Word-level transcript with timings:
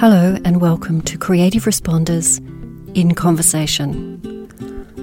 Hello, 0.00 0.38
and 0.44 0.60
welcome 0.60 1.00
to 1.02 1.18
Creative 1.18 1.64
Responders 1.64 2.38
in 2.96 3.16
Conversation. 3.16 4.22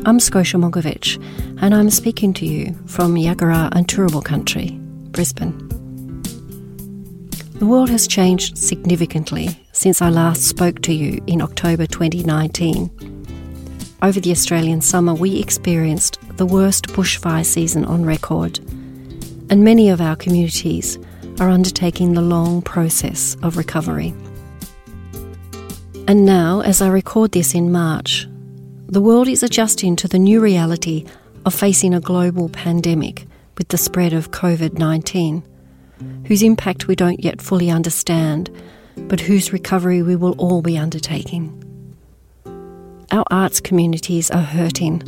I'm 0.05 0.21
Scotia 0.21 0.55
Monkivitch, 0.55 1.21
and 1.61 1.75
I'm 1.75 1.89
speaking 1.89 2.33
to 2.35 2.45
you 2.45 2.73
from 2.85 3.15
Yagara 3.15 3.75
and 3.75 3.89
Turrbal 3.89 4.23
country, 4.23 4.79
Brisbane. 5.11 5.57
The 7.55 7.65
world 7.65 7.89
has 7.89 8.07
changed 8.07 8.57
significantly 8.57 9.59
since 9.73 10.01
I 10.01 10.07
last 10.07 10.43
spoke 10.43 10.81
to 10.83 10.93
you 10.93 11.21
in 11.27 11.41
October 11.41 11.87
2019. 11.87 12.89
Over 14.01 14.21
the 14.21 14.31
Australian 14.31 14.79
summer, 14.79 15.13
we 15.13 15.41
experienced 15.41 16.19
the 16.37 16.45
worst 16.45 16.87
bushfire 16.87 17.45
season 17.45 17.83
on 17.83 18.05
record, 18.05 18.59
and 19.49 19.61
many 19.61 19.89
of 19.89 19.99
our 19.99 20.15
communities 20.15 20.97
are 21.41 21.49
undertaking 21.49 22.13
the 22.13 22.21
long 22.21 22.61
process 22.61 23.35
of 23.43 23.57
recovery. 23.57 24.13
And 26.07 26.23
now, 26.23 26.61
as 26.61 26.83
I 26.83 26.87
record 26.87 27.31
this 27.31 27.55
in 27.55 27.71
March, 27.71 28.27
the 28.87 29.01
world 29.01 29.27
is 29.27 29.41
adjusting 29.41 29.95
to 29.95 30.07
the 30.07 30.19
new 30.19 30.39
reality 30.39 31.03
of 31.47 31.55
facing 31.55 31.95
a 31.95 31.99
global 31.99 32.47
pandemic 32.47 33.25
with 33.57 33.69
the 33.69 33.77
spread 33.77 34.13
of 34.13 34.29
COVID 34.29 34.77
19, 34.77 35.43
whose 36.27 36.43
impact 36.43 36.87
we 36.87 36.95
don't 36.95 37.23
yet 37.23 37.41
fully 37.41 37.71
understand, 37.71 38.51
but 39.07 39.19
whose 39.19 39.51
recovery 39.51 40.03
we 40.03 40.15
will 40.15 40.33
all 40.33 40.61
be 40.61 40.77
undertaking. 40.77 41.59
Our 43.11 43.25
arts 43.31 43.59
communities 43.59 44.29
are 44.29 44.43
hurting, 44.43 45.01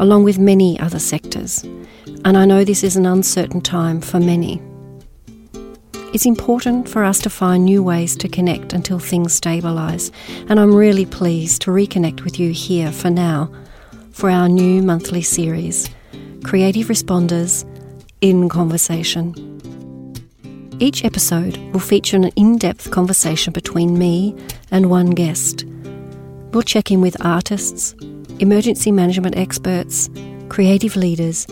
along 0.00 0.24
with 0.24 0.40
many 0.40 0.80
other 0.80 0.98
sectors, 0.98 1.62
and 2.24 2.36
I 2.36 2.44
know 2.44 2.64
this 2.64 2.82
is 2.82 2.96
an 2.96 3.06
uncertain 3.06 3.60
time 3.60 4.00
for 4.00 4.18
many. 4.18 4.60
It's 6.12 6.26
important 6.26 6.88
for 6.88 7.04
us 7.04 7.20
to 7.20 7.30
find 7.30 7.64
new 7.64 7.84
ways 7.84 8.16
to 8.16 8.28
connect 8.28 8.72
until 8.72 8.98
things 8.98 9.40
stabilise, 9.40 10.10
and 10.48 10.58
I'm 10.58 10.74
really 10.74 11.06
pleased 11.06 11.62
to 11.62 11.70
reconnect 11.70 12.24
with 12.24 12.40
you 12.40 12.50
here 12.50 12.90
for 12.90 13.10
now 13.10 13.48
for 14.10 14.28
our 14.28 14.48
new 14.48 14.82
monthly 14.82 15.22
series, 15.22 15.88
Creative 16.42 16.88
Responders 16.88 17.64
in 18.20 18.48
Conversation. 18.48 19.36
Each 20.80 21.04
episode 21.04 21.56
will 21.72 21.78
feature 21.78 22.16
an 22.16 22.24
in 22.34 22.58
depth 22.58 22.90
conversation 22.90 23.52
between 23.52 23.96
me 23.96 24.36
and 24.72 24.90
one 24.90 25.10
guest. 25.10 25.64
We'll 26.52 26.64
check 26.64 26.90
in 26.90 27.00
with 27.00 27.24
artists, 27.24 27.94
emergency 28.40 28.90
management 28.90 29.36
experts, 29.36 30.10
creative 30.48 30.96
leaders, 30.96 31.46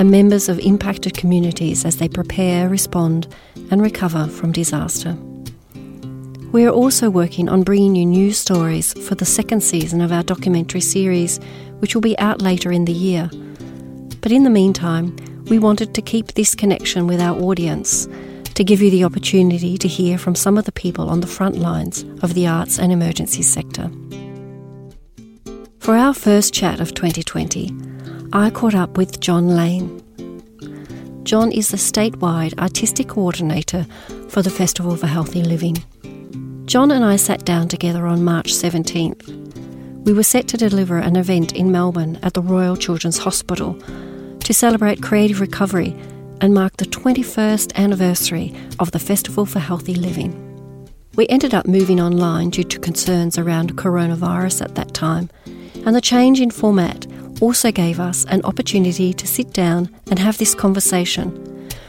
and 0.00 0.10
members 0.10 0.48
of 0.48 0.58
impacted 0.60 1.14
communities 1.14 1.84
as 1.84 1.98
they 1.98 2.08
prepare, 2.08 2.70
respond, 2.70 3.28
and 3.70 3.82
recover 3.82 4.26
from 4.28 4.50
disaster. 4.50 5.12
We 6.52 6.64
are 6.64 6.72
also 6.72 7.10
working 7.10 7.50
on 7.50 7.64
bringing 7.64 7.96
you 7.96 8.06
new 8.06 8.32
stories 8.32 8.94
for 9.06 9.14
the 9.14 9.26
second 9.26 9.62
season 9.62 10.00
of 10.00 10.10
our 10.10 10.22
documentary 10.22 10.80
series, 10.80 11.38
which 11.80 11.94
will 11.94 12.00
be 12.00 12.18
out 12.18 12.40
later 12.40 12.72
in 12.72 12.86
the 12.86 12.94
year. 12.94 13.28
But 14.22 14.32
in 14.32 14.44
the 14.44 14.48
meantime, 14.48 15.14
we 15.50 15.58
wanted 15.58 15.94
to 15.94 16.00
keep 16.00 16.28
this 16.28 16.54
connection 16.54 17.06
with 17.06 17.20
our 17.20 17.38
audience 17.38 18.08
to 18.54 18.64
give 18.64 18.80
you 18.80 18.90
the 18.90 19.04
opportunity 19.04 19.76
to 19.76 19.86
hear 19.86 20.16
from 20.16 20.34
some 20.34 20.56
of 20.56 20.64
the 20.64 20.72
people 20.72 21.10
on 21.10 21.20
the 21.20 21.26
front 21.26 21.56
lines 21.56 22.06
of 22.22 22.32
the 22.32 22.46
arts 22.46 22.78
and 22.78 22.90
emergency 22.90 23.42
sector. 23.42 23.90
For 25.78 25.94
our 25.94 26.14
first 26.14 26.54
chat 26.54 26.80
of 26.80 26.94
2020, 26.94 27.89
I 28.32 28.48
caught 28.50 28.76
up 28.76 28.96
with 28.96 29.18
John 29.18 29.48
Lane. 29.56 30.00
John 31.24 31.50
is 31.50 31.72
the 31.72 31.76
statewide 31.76 32.56
artistic 32.60 33.08
coordinator 33.08 33.84
for 34.28 34.40
the 34.40 34.50
Festival 34.50 34.94
for 34.94 35.08
Healthy 35.08 35.42
Living. 35.42 35.76
John 36.66 36.92
and 36.92 37.04
I 37.04 37.16
sat 37.16 37.44
down 37.44 37.66
together 37.66 38.06
on 38.06 38.22
March 38.22 38.52
17th. 38.52 40.04
We 40.04 40.12
were 40.12 40.22
set 40.22 40.46
to 40.46 40.56
deliver 40.56 40.98
an 40.98 41.16
event 41.16 41.56
in 41.56 41.72
Melbourne 41.72 42.20
at 42.22 42.34
the 42.34 42.40
Royal 42.40 42.76
Children's 42.76 43.18
Hospital 43.18 43.74
to 44.38 44.54
celebrate 44.54 45.02
creative 45.02 45.40
recovery 45.40 45.96
and 46.40 46.54
mark 46.54 46.76
the 46.76 46.84
21st 46.84 47.74
anniversary 47.74 48.54
of 48.78 48.92
the 48.92 49.00
Festival 49.00 49.44
for 49.44 49.58
Healthy 49.58 49.96
Living. 49.96 50.46
We 51.16 51.26
ended 51.26 51.52
up 51.52 51.66
moving 51.66 52.00
online 52.00 52.50
due 52.50 52.62
to 52.62 52.78
concerns 52.78 53.38
around 53.38 53.76
coronavirus 53.76 54.62
at 54.62 54.76
that 54.76 54.94
time 54.94 55.30
and 55.84 55.96
the 55.96 56.00
change 56.00 56.40
in 56.40 56.52
format 56.52 57.08
also 57.40 57.72
gave 57.72 58.00
us 58.00 58.24
an 58.26 58.42
opportunity 58.44 59.12
to 59.12 59.26
sit 59.26 59.52
down 59.52 59.90
and 60.10 60.18
have 60.18 60.38
this 60.38 60.54
conversation 60.54 61.28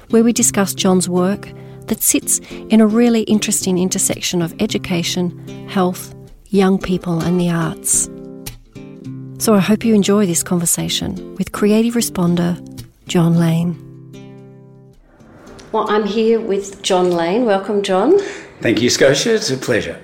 where 0.09 0.23
we 0.23 0.33
discussed 0.33 0.77
John's 0.77 1.07
work 1.07 1.49
that 1.87 2.01
sits 2.01 2.39
in 2.69 2.81
a 2.81 2.87
really 2.87 3.21
interesting 3.23 3.77
intersection 3.77 4.41
of 4.41 4.53
education, 4.59 5.67
health, 5.67 6.15
young 6.47 6.77
people, 6.79 7.21
and 7.21 7.39
the 7.39 7.49
arts. 7.49 8.09
So 9.43 9.55
I 9.55 9.59
hope 9.59 9.83
you 9.83 9.95
enjoy 9.95 10.25
this 10.25 10.43
conversation 10.43 11.35
with 11.35 11.51
creative 11.51 11.95
responder 11.95 12.57
John 13.07 13.35
Lane. 13.35 13.75
Well, 15.71 15.89
I'm 15.89 16.05
here 16.05 16.39
with 16.39 16.81
John 16.81 17.11
Lane. 17.11 17.45
Welcome, 17.45 17.81
John. 17.81 18.19
Thank 18.59 18.81
you, 18.81 18.89
Scotia. 18.89 19.35
It's 19.35 19.49
a 19.49 19.57
pleasure. 19.57 19.99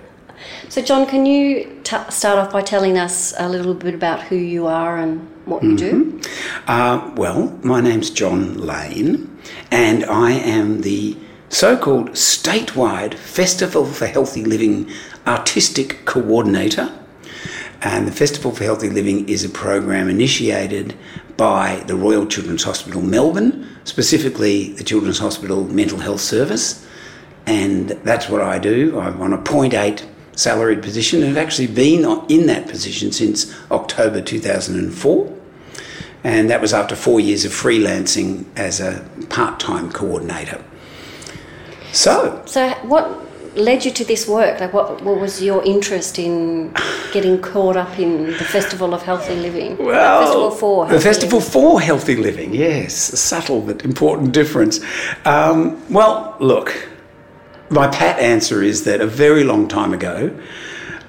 So, 0.70 0.82
John, 0.82 1.06
can 1.06 1.26
you 1.26 1.82
t- 1.84 1.98
start 2.10 2.40
off 2.40 2.52
by 2.52 2.62
telling 2.62 2.98
us 2.98 3.34
a 3.38 3.48
little 3.48 3.74
bit 3.74 3.94
about 3.94 4.22
who 4.22 4.36
you 4.36 4.66
are 4.68 4.98
and 4.98 5.28
what 5.48 5.64
you 5.64 5.76
mm-hmm. 5.76 6.20
do? 6.20 6.30
Uh, 6.68 7.12
well, 7.16 7.58
my 7.64 7.82
name's 7.82 8.10
John 8.10 8.58
Lane, 8.58 9.40
and 9.72 10.06
I 10.06 10.32
am 10.32 10.82
the 10.82 11.18
so 11.50 11.78
called 11.78 12.12
statewide 12.12 13.14
Festival 13.14 13.86
for 13.86 14.06
Healthy 14.06 14.44
Living 14.44 14.92
Artistic 15.26 16.06
Coordinator. 16.06 16.92
And 17.82 18.08
the 18.08 18.12
Festival 18.12 18.52
for 18.52 18.64
Healthy 18.64 18.90
Living 18.90 19.30
is 19.30 19.46
a 19.46 19.50
program 19.50 20.10
initiated 20.10 20.96
by 21.38 21.84
the 21.88 21.96
Royal 21.96 22.26
Children's 22.26 22.64
Hospital 22.64 23.02
Melbourne, 23.02 23.68
specifically 23.84 24.74
the 24.74 24.84
Children's 24.84 25.20
Hospital 25.20 25.64
Mental 25.66 26.00
Health 26.00 26.22
Service. 26.22 26.86
And 27.46 27.90
that's 27.90 28.28
what 28.28 28.42
I 28.42 28.60
do. 28.60 29.00
I'm 29.00 29.22
on 29.22 29.32
a 29.32 29.38
0.8 29.38 30.06
salaried 30.36 30.82
position 30.82 31.24
and 31.24 31.36
have 31.36 31.44
actually 31.44 31.68
been 31.68 32.04
in 32.30 32.48
that 32.48 32.68
position 32.68 33.12
since 33.12 33.56
October 33.72 34.22
2004. 34.22 35.37
And 36.28 36.50
that 36.50 36.60
was 36.60 36.74
after 36.74 36.94
four 36.94 37.22
years 37.22 37.46
of 37.46 37.54
freelancing 37.54 38.44
as 38.58 38.82
a 38.82 39.02
part 39.30 39.62
time 39.62 39.90
coordinator. 39.90 40.62
So, 41.94 42.44
so 42.46 42.72
what 42.84 43.08
led 43.56 43.86
you 43.86 43.92
to 43.92 44.04
this 44.04 44.28
work? 44.28 44.60
Like, 44.60 44.74
what, 44.74 45.02
what 45.04 45.22
was 45.22 45.42
your 45.42 45.64
interest 45.64 46.20
in 46.20 46.74
getting 47.14 47.42
caught 47.42 47.78
up 47.78 47.98
in 47.98 48.26
the 48.26 48.44
Festival 48.44 48.94
of 48.94 49.04
Healthy 49.04 49.38
Living? 49.38 49.78
Well, 49.78 50.20
the 50.20 50.26
Festival 50.26 50.52
for 50.52 50.86
Healthy 50.86 50.98
the 50.98 51.02
Festival 51.02 51.40
Living. 51.40 51.54
for 51.54 51.82
Healthy 51.82 52.16
Living. 52.18 52.54
Yes, 52.54 53.14
a 53.14 53.16
subtle 53.16 53.62
but 53.62 53.86
important 53.86 54.34
difference. 54.34 54.82
Um, 55.24 55.82
well, 55.90 56.36
look, 56.42 56.90
my 57.70 57.88
pat 57.88 58.20
answer 58.20 58.62
is 58.62 58.84
that 58.84 59.00
a 59.00 59.08
very 59.08 59.46
long 59.46 59.70
time 59.70 59.94
ago, 59.94 60.38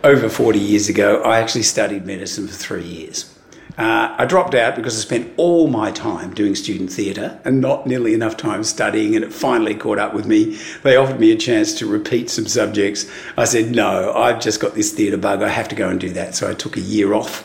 over 0.04 0.28
40 0.28 0.60
years 0.60 0.88
ago, 0.88 1.22
I 1.24 1.40
actually 1.40 1.64
studied 1.64 2.06
medicine 2.06 2.46
for 2.46 2.54
three 2.54 2.84
years. 2.84 3.34
Uh, 3.78 4.12
I 4.18 4.26
dropped 4.26 4.56
out 4.56 4.74
because 4.74 4.98
I 4.98 5.00
spent 5.00 5.32
all 5.36 5.68
my 5.68 5.92
time 5.92 6.34
doing 6.34 6.56
student 6.56 6.92
theatre 6.92 7.40
and 7.44 7.60
not 7.60 7.86
nearly 7.86 8.12
enough 8.12 8.36
time 8.36 8.64
studying, 8.64 9.14
and 9.14 9.24
it 9.24 9.32
finally 9.32 9.76
caught 9.76 10.00
up 10.00 10.14
with 10.14 10.26
me. 10.26 10.58
They 10.82 10.96
offered 10.96 11.20
me 11.20 11.30
a 11.30 11.36
chance 11.36 11.72
to 11.74 11.86
repeat 11.86 12.28
some 12.28 12.48
subjects. 12.48 13.08
I 13.36 13.44
said, 13.44 13.70
No, 13.70 14.12
I've 14.12 14.40
just 14.40 14.58
got 14.58 14.74
this 14.74 14.92
theatre 14.92 15.16
bug, 15.16 15.42
I 15.42 15.48
have 15.48 15.68
to 15.68 15.76
go 15.76 15.88
and 15.88 16.00
do 16.00 16.10
that. 16.10 16.34
So 16.34 16.50
I 16.50 16.54
took 16.54 16.76
a 16.76 16.80
year 16.80 17.14
off. 17.14 17.44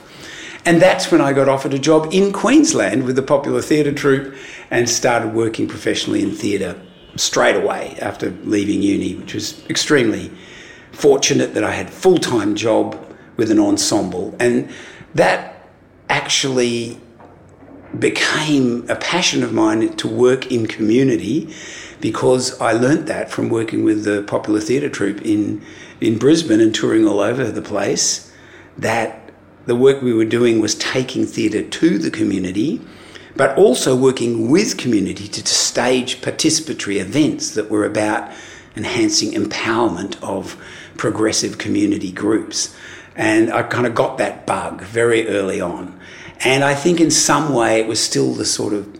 And 0.65 0.81
that's 0.81 1.11
when 1.11 1.21
I 1.21 1.33
got 1.33 1.47
offered 1.47 1.73
a 1.75 1.79
job 1.79 2.07
in 2.11 2.33
Queensland 2.33 3.03
with 3.03 3.15
the 3.15 3.21
popular 3.21 3.61
theatre 3.61 3.91
troupe 3.91 4.33
and 4.71 4.89
started 4.89 5.35
working 5.35 5.67
professionally 5.67 6.23
in 6.23 6.31
theatre 6.31 6.81
straight 7.15 7.55
away 7.55 7.95
after 8.01 8.31
leaving 8.43 8.81
uni, 8.81 9.13
which 9.13 9.35
was 9.35 9.63
extremely 9.69 10.31
fortunate 10.93 11.53
that 11.53 11.63
I 11.63 11.71
had 11.71 11.87
a 11.87 11.91
full 11.91 12.17
time 12.17 12.55
job 12.55 12.97
with 13.37 13.51
an 13.51 13.59
ensemble, 13.59 14.35
and 14.39 14.71
that 15.13 15.52
actually 16.09 16.99
became 17.97 18.89
a 18.89 18.95
passion 18.95 19.43
of 19.43 19.53
mine 19.53 19.95
to 19.97 20.07
work 20.07 20.51
in 20.51 20.65
community 20.65 21.53
because 22.01 22.59
I 22.59 22.73
learnt 22.73 23.05
that 23.05 23.29
from 23.29 23.49
working 23.49 23.83
with 23.83 24.03
the 24.03 24.23
popular 24.23 24.59
theatre 24.59 24.89
troupe 24.89 25.21
in 25.21 25.63
in 26.01 26.17
Brisbane 26.17 26.59
and 26.59 26.73
touring 26.73 27.07
all 27.07 27.19
over 27.19 27.45
the 27.45 27.61
place 27.61 28.31
that 28.77 29.31
the 29.65 29.75
work 29.75 30.01
we 30.01 30.13
were 30.13 30.25
doing 30.25 30.59
was 30.59 30.75
taking 30.75 31.25
theatre 31.25 31.63
to 31.63 31.97
the 31.97 32.11
community 32.11 32.81
but 33.35 33.57
also 33.57 33.95
working 33.95 34.49
with 34.49 34.77
community 34.77 35.27
to, 35.27 35.43
to 35.43 35.53
stage 35.53 36.21
participatory 36.21 36.99
events 36.99 37.55
that 37.55 37.69
were 37.69 37.85
about 37.85 38.31
enhancing 38.75 39.31
empowerment 39.31 40.21
of 40.21 40.57
progressive 40.97 41.57
community 41.57 42.11
groups. 42.11 42.75
And 43.15 43.51
I 43.51 43.63
kind 43.63 43.85
of 43.85 43.93
got 43.93 44.17
that 44.17 44.45
bug 44.45 44.81
very 44.81 45.27
early 45.27 45.61
on. 45.61 45.99
And 46.43 46.63
I 46.63 46.73
think 46.73 46.99
in 46.99 47.11
some 47.11 47.53
way 47.53 47.79
it 47.79 47.87
was 47.87 47.99
still 47.99 48.33
the 48.33 48.45
sort 48.45 48.73
of 48.73 48.99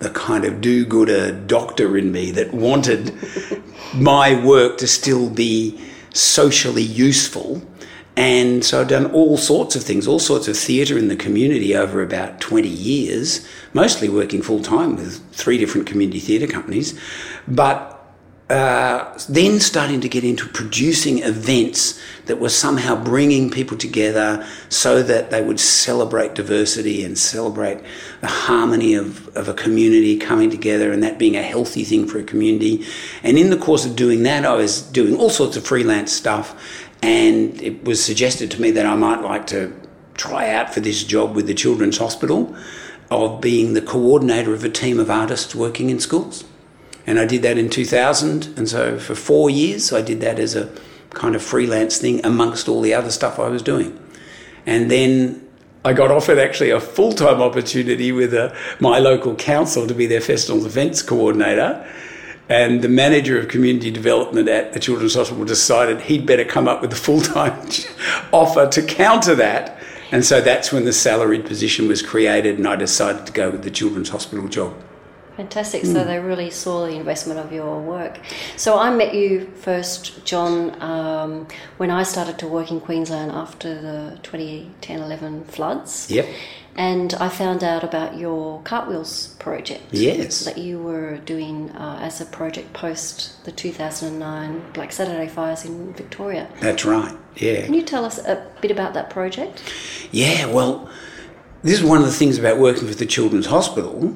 the 0.00 0.10
kind 0.10 0.44
of 0.44 0.60
do-gooder 0.60 1.30
doctor 1.46 1.96
in 1.96 2.10
me 2.10 2.30
that 2.30 2.54
wanted 2.54 3.14
my 3.94 4.42
work 4.44 4.78
to 4.78 4.86
still 4.86 5.28
be 5.28 5.78
socially 6.14 6.82
useful. 6.82 7.62
And 8.16 8.64
so 8.64 8.80
I've 8.80 8.88
done 8.88 9.12
all 9.12 9.36
sorts 9.36 9.76
of 9.76 9.82
things, 9.82 10.08
all 10.08 10.18
sorts 10.18 10.48
of 10.48 10.56
theatre 10.56 10.98
in 10.98 11.08
the 11.08 11.16
community 11.16 11.76
over 11.76 12.02
about 12.02 12.40
20 12.40 12.68
years, 12.68 13.46
mostly 13.72 14.08
working 14.08 14.42
full 14.42 14.62
time 14.62 14.96
with 14.96 15.24
three 15.32 15.58
different 15.58 15.86
community 15.86 16.18
theatre 16.18 16.46
companies. 16.46 16.98
But 17.46 17.99
uh, 18.50 19.16
then 19.28 19.60
starting 19.60 20.00
to 20.00 20.08
get 20.08 20.24
into 20.24 20.44
producing 20.48 21.20
events 21.20 22.00
that 22.26 22.40
were 22.40 22.48
somehow 22.48 23.00
bringing 23.00 23.48
people 23.48 23.76
together 23.76 24.44
so 24.68 25.04
that 25.04 25.30
they 25.30 25.40
would 25.40 25.60
celebrate 25.60 26.34
diversity 26.34 27.04
and 27.04 27.16
celebrate 27.16 27.80
the 28.20 28.26
harmony 28.26 28.94
of, 28.94 29.28
of 29.36 29.48
a 29.48 29.54
community 29.54 30.18
coming 30.18 30.50
together 30.50 30.90
and 30.90 31.00
that 31.00 31.16
being 31.16 31.36
a 31.36 31.42
healthy 31.42 31.84
thing 31.84 32.08
for 32.08 32.18
a 32.18 32.24
community. 32.24 32.84
And 33.22 33.38
in 33.38 33.50
the 33.50 33.56
course 33.56 33.86
of 33.86 33.94
doing 33.94 34.24
that, 34.24 34.44
I 34.44 34.54
was 34.56 34.82
doing 34.82 35.16
all 35.16 35.30
sorts 35.30 35.56
of 35.56 35.64
freelance 35.64 36.12
stuff, 36.12 36.88
and 37.02 37.62
it 37.62 37.84
was 37.84 38.04
suggested 38.04 38.50
to 38.50 38.60
me 38.60 38.72
that 38.72 38.84
I 38.84 38.96
might 38.96 39.22
like 39.22 39.46
to 39.48 39.72
try 40.14 40.52
out 40.52 40.74
for 40.74 40.80
this 40.80 41.04
job 41.04 41.36
with 41.36 41.46
the 41.46 41.54
Children's 41.54 41.98
Hospital 41.98 42.52
of 43.12 43.40
being 43.40 43.74
the 43.74 43.80
coordinator 43.80 44.54
of 44.54 44.64
a 44.64 44.68
team 44.68 44.98
of 44.98 45.08
artists 45.08 45.54
working 45.54 45.88
in 45.88 46.00
schools. 46.00 46.44
And 47.06 47.18
I 47.18 47.24
did 47.24 47.42
that 47.42 47.58
in 47.58 47.70
2000. 47.70 48.58
And 48.58 48.68
so 48.68 48.98
for 48.98 49.14
four 49.14 49.50
years, 49.50 49.92
I 49.92 50.02
did 50.02 50.20
that 50.20 50.38
as 50.38 50.54
a 50.54 50.70
kind 51.10 51.34
of 51.34 51.42
freelance 51.42 51.98
thing 51.98 52.24
amongst 52.24 52.68
all 52.68 52.80
the 52.80 52.94
other 52.94 53.10
stuff 53.10 53.38
I 53.38 53.48
was 53.48 53.62
doing. 53.62 53.98
And 54.66 54.90
then 54.90 55.48
I 55.84 55.94
got 55.94 56.10
offered 56.10 56.38
actually 56.38 56.70
a 56.70 56.80
full 56.80 57.12
time 57.12 57.40
opportunity 57.40 58.12
with 58.12 58.34
a, 58.34 58.52
uh, 58.52 58.56
my 58.80 58.98
local 58.98 59.34
council 59.34 59.86
to 59.86 59.94
be 59.94 60.06
their 60.06 60.20
festival 60.20 60.66
events 60.66 61.02
coordinator. 61.02 61.86
And 62.48 62.82
the 62.82 62.88
manager 62.88 63.38
of 63.38 63.48
community 63.48 63.90
development 63.90 64.48
at 64.48 64.72
the 64.72 64.80
Children's 64.80 65.14
Hospital 65.14 65.44
decided 65.44 66.02
he'd 66.02 66.26
better 66.26 66.44
come 66.44 66.66
up 66.66 66.82
with 66.82 66.92
a 66.92 66.96
full 66.96 67.20
time 67.20 67.68
offer 68.32 68.66
to 68.66 68.82
counter 68.82 69.34
that. 69.36 69.78
And 70.12 70.24
so 70.24 70.40
that's 70.40 70.72
when 70.72 70.84
the 70.84 70.92
salaried 70.92 71.46
position 71.46 71.86
was 71.86 72.02
created, 72.02 72.58
and 72.58 72.66
I 72.66 72.74
decided 72.74 73.26
to 73.26 73.32
go 73.32 73.50
with 73.50 73.62
the 73.62 73.70
Children's 73.70 74.08
Hospital 74.08 74.48
job. 74.48 74.74
Fantastic. 75.40 75.84
Mm. 75.84 75.92
So 75.94 76.04
they 76.04 76.18
really 76.18 76.50
saw 76.50 76.84
the 76.84 76.96
investment 76.96 77.40
of 77.40 77.50
your 77.50 77.80
work. 77.80 78.20
So 78.58 78.78
I 78.78 78.94
met 78.94 79.14
you 79.14 79.46
first, 79.56 80.22
John, 80.26 80.54
um, 80.82 81.48
when 81.78 81.90
I 81.90 82.02
started 82.02 82.38
to 82.40 82.46
work 82.46 82.70
in 82.70 82.78
Queensland 82.78 83.32
after 83.32 83.80
the 83.80 84.18
2010 84.22 85.00
11 85.00 85.44
floods. 85.44 86.10
Yep. 86.10 86.26
And 86.76 87.14
I 87.14 87.30
found 87.30 87.64
out 87.64 87.82
about 87.82 88.18
your 88.18 88.60
Cartwheels 88.64 89.28
project. 89.38 89.84
Yes. 89.92 90.44
That 90.44 90.58
you 90.58 90.78
were 90.78 91.16
doing 91.24 91.70
uh, 91.70 92.00
as 92.02 92.20
a 92.20 92.26
project 92.26 92.74
post 92.74 93.42
the 93.46 93.52
2009 93.52 94.72
Black 94.74 94.92
Saturday 94.92 95.26
fires 95.26 95.64
in 95.64 95.94
Victoria. 95.94 96.48
That's 96.60 96.84
right, 96.84 97.16
yeah. 97.36 97.64
Can 97.64 97.72
you 97.72 97.82
tell 97.82 98.04
us 98.04 98.18
a 98.18 98.46
bit 98.60 98.70
about 98.70 98.92
that 98.92 99.08
project? 99.08 99.62
Yeah, 100.12 100.46
well, 100.46 100.90
this 101.62 101.78
is 101.80 101.82
one 101.82 101.98
of 101.98 102.04
the 102.04 102.12
things 102.12 102.36
about 102.36 102.58
working 102.58 102.86
for 102.86 102.94
the 102.94 103.06
Children's 103.06 103.46
Hospital 103.46 104.14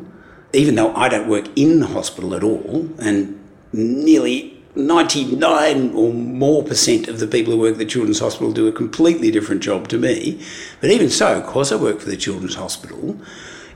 even 0.54 0.74
though 0.74 0.94
I 0.94 1.08
don't 1.08 1.28
work 1.28 1.48
in 1.56 1.80
the 1.80 1.86
hospital 1.86 2.34
at 2.34 2.44
all, 2.44 2.88
and 2.98 3.40
nearly 3.72 4.62
99 4.76 5.94
or 5.94 6.12
more 6.12 6.62
percent 6.62 7.08
of 7.08 7.20
the 7.20 7.26
people 7.26 7.52
who 7.52 7.60
work 7.60 7.72
at 7.72 7.78
the 7.78 7.84
Children's 7.84 8.18
Hospital 8.18 8.52
do 8.52 8.66
a 8.66 8.72
completely 8.72 9.30
different 9.30 9.62
job 9.62 9.88
to 9.88 9.98
me. 9.98 10.40
But 10.80 10.90
even 10.90 11.10
so, 11.10 11.40
because 11.40 11.70
I 11.70 11.76
work 11.76 12.00
for 12.00 12.10
the 12.10 12.16
Children's 12.16 12.56
Hospital, 12.56 13.16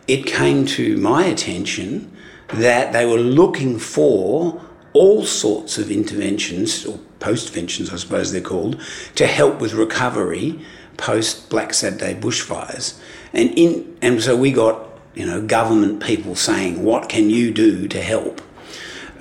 it 0.09 0.27
came 0.27 0.67
to 0.67 0.97
my 0.97 1.25
attention 1.25 2.11
that 2.49 2.93
they 2.93 3.07
were 3.07 3.19
looking 3.19 3.79
for 3.79 4.61
all 4.93 5.25
sorts 5.25 5.79
of 5.79 5.91
interventions, 5.91 6.85
or 6.85 6.99
postventions, 7.21 7.93
I 7.93 7.97
suppose 7.97 8.33
they're 8.33 8.41
called, 8.41 8.81
to 9.17 9.27
help 9.27 9.61
with 9.61 9.75
recovery 9.75 10.65
post 10.97 11.49
Black 11.51 11.75
Saturday 11.75 12.15
bushfires. 12.15 12.99
And 13.33 13.57
in 13.57 13.97
and 14.01 14.23
so 14.23 14.37
we 14.37 14.51
got 14.51 14.88
you 15.19 15.27
know, 15.27 15.43
government 15.43 16.01
people 16.01 16.37
saying, 16.37 16.85
what 16.85 17.09
can 17.09 17.29
you 17.29 17.53
do 17.53 17.89
to 17.89 18.01
help? 18.01 18.41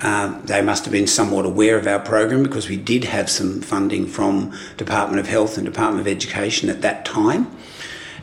Uh, 0.00 0.40
they 0.42 0.62
must 0.62 0.84
have 0.84 0.92
been 0.92 1.08
somewhat 1.08 1.44
aware 1.44 1.76
of 1.76 1.88
our 1.88 1.98
program 1.98 2.44
because 2.44 2.68
we 2.68 2.76
did 2.76 3.02
have 3.02 3.28
some 3.28 3.60
funding 3.60 4.06
from 4.06 4.56
Department 4.76 5.18
of 5.18 5.26
Health 5.26 5.56
and 5.56 5.66
Department 5.66 6.00
of 6.00 6.06
Education 6.06 6.70
at 6.70 6.82
that 6.82 7.04
time. 7.04 7.50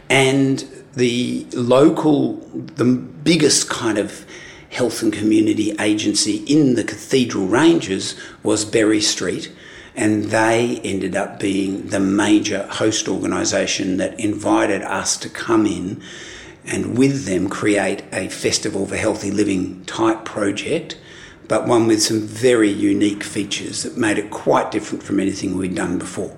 And 0.10 0.66
the 0.94 1.45
local, 1.51 2.38
the 2.54 2.86
biggest 2.86 3.69
kind 3.69 3.98
of 3.98 4.25
health 4.69 5.01
and 5.01 5.12
community 5.12 5.75
agency 5.77 6.38
in 6.48 6.75
the 6.75 6.83
Cathedral 6.86 7.45
Ranges 7.45 8.16
was 8.42 8.63
Berry 8.63 9.01
Street, 9.01 9.51
and 9.98 10.25
they 10.25 10.80
ended 10.81 11.18
up 11.18 11.42
being 11.42 11.88
the 11.88 12.00
major 12.00 12.68
host 12.68 13.10
organisation 13.10 13.98
that 13.98 14.18
invited 14.18 14.81
us 14.81 15.18
to 15.18 15.30
come 15.30 15.66
in 15.66 16.01
and 16.67 16.97
with 16.97 17.25
them 17.25 17.50
create 17.50 18.03
a 18.12 18.29
festival 18.29 18.85
for 18.85 18.95
healthy 18.95 19.31
living 19.31 19.83
type 19.85 20.25
project, 20.25 20.97
but 21.47 21.67
one 21.67 21.88
with 21.88 22.01
some 22.01 22.21
very 22.21 22.69
unique 22.69 23.23
features 23.23 23.83
that 23.83 23.97
made 23.97 24.17
it 24.17 24.31
quite 24.31 24.71
different 24.71 25.03
from 25.03 25.19
anything 25.19 25.57
we'd 25.57 25.75
done 25.75 25.97
before. 25.97 26.35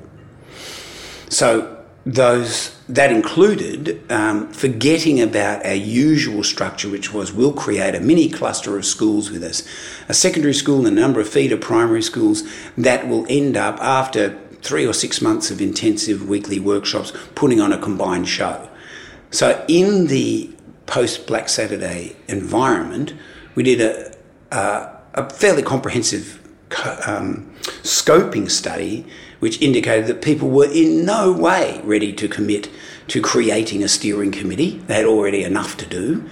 So 1.29 1.77
those 2.05 2.77
that 2.87 3.11
included 3.11 4.01
um, 4.09 4.51
forgetting 4.53 5.19
about 5.21 5.65
our 5.65 5.73
usual 5.73 6.41
structure, 6.41 6.89
which 6.89 7.13
was 7.13 7.33
we'll 7.33 7.51
create 7.51 7.95
a 7.95 7.99
mini 7.99 8.29
cluster 8.29 8.77
of 8.77 8.85
schools 8.85 9.29
with 9.29 9.43
us, 9.43 9.67
a 10.07 10.13
secondary 10.13 10.53
school 10.53 10.85
and 10.85 10.97
a 10.97 11.01
number 11.01 11.19
of 11.19 11.27
feeder 11.27 11.57
primary 11.57 12.01
schools 12.01 12.43
that 12.77 13.07
will 13.09 13.25
end 13.27 13.57
up 13.57 13.77
after 13.81 14.39
three 14.61 14.87
or 14.87 14.93
six 14.93 15.21
months 15.21 15.51
of 15.51 15.61
intensive 15.61 16.27
weekly 16.27 16.59
workshops 16.59 17.11
putting 17.35 17.59
on 17.59 17.73
a 17.73 17.77
combined 17.77 18.27
show. 18.27 18.69
So, 19.31 19.63
in 19.67 20.07
the 20.07 20.49
post 20.85 21.27
Black 21.27 21.49
Saturday 21.49 22.15
environment, 22.27 23.13
we 23.55 23.63
did 23.63 23.81
a, 23.81 24.15
a, 24.55 24.97
a 25.15 25.29
fairly 25.29 25.61
comprehensive 25.61 26.41
um, 27.05 27.51
scoping 27.83 28.49
study 28.49 29.05
which 29.39 29.61
indicated 29.61 30.07
that 30.07 30.21
people 30.21 30.49
were 30.49 30.71
in 30.71 31.05
no 31.05 31.31
way 31.31 31.79
ready 31.83 32.11
to 32.13 32.27
commit 32.27 32.69
to 33.07 33.21
creating 33.21 33.83
a 33.83 33.87
steering 33.87 34.31
committee. 34.31 34.81
They 34.87 34.95
had 34.95 35.05
already 35.05 35.43
enough 35.43 35.77
to 35.77 35.85
do, 35.85 36.27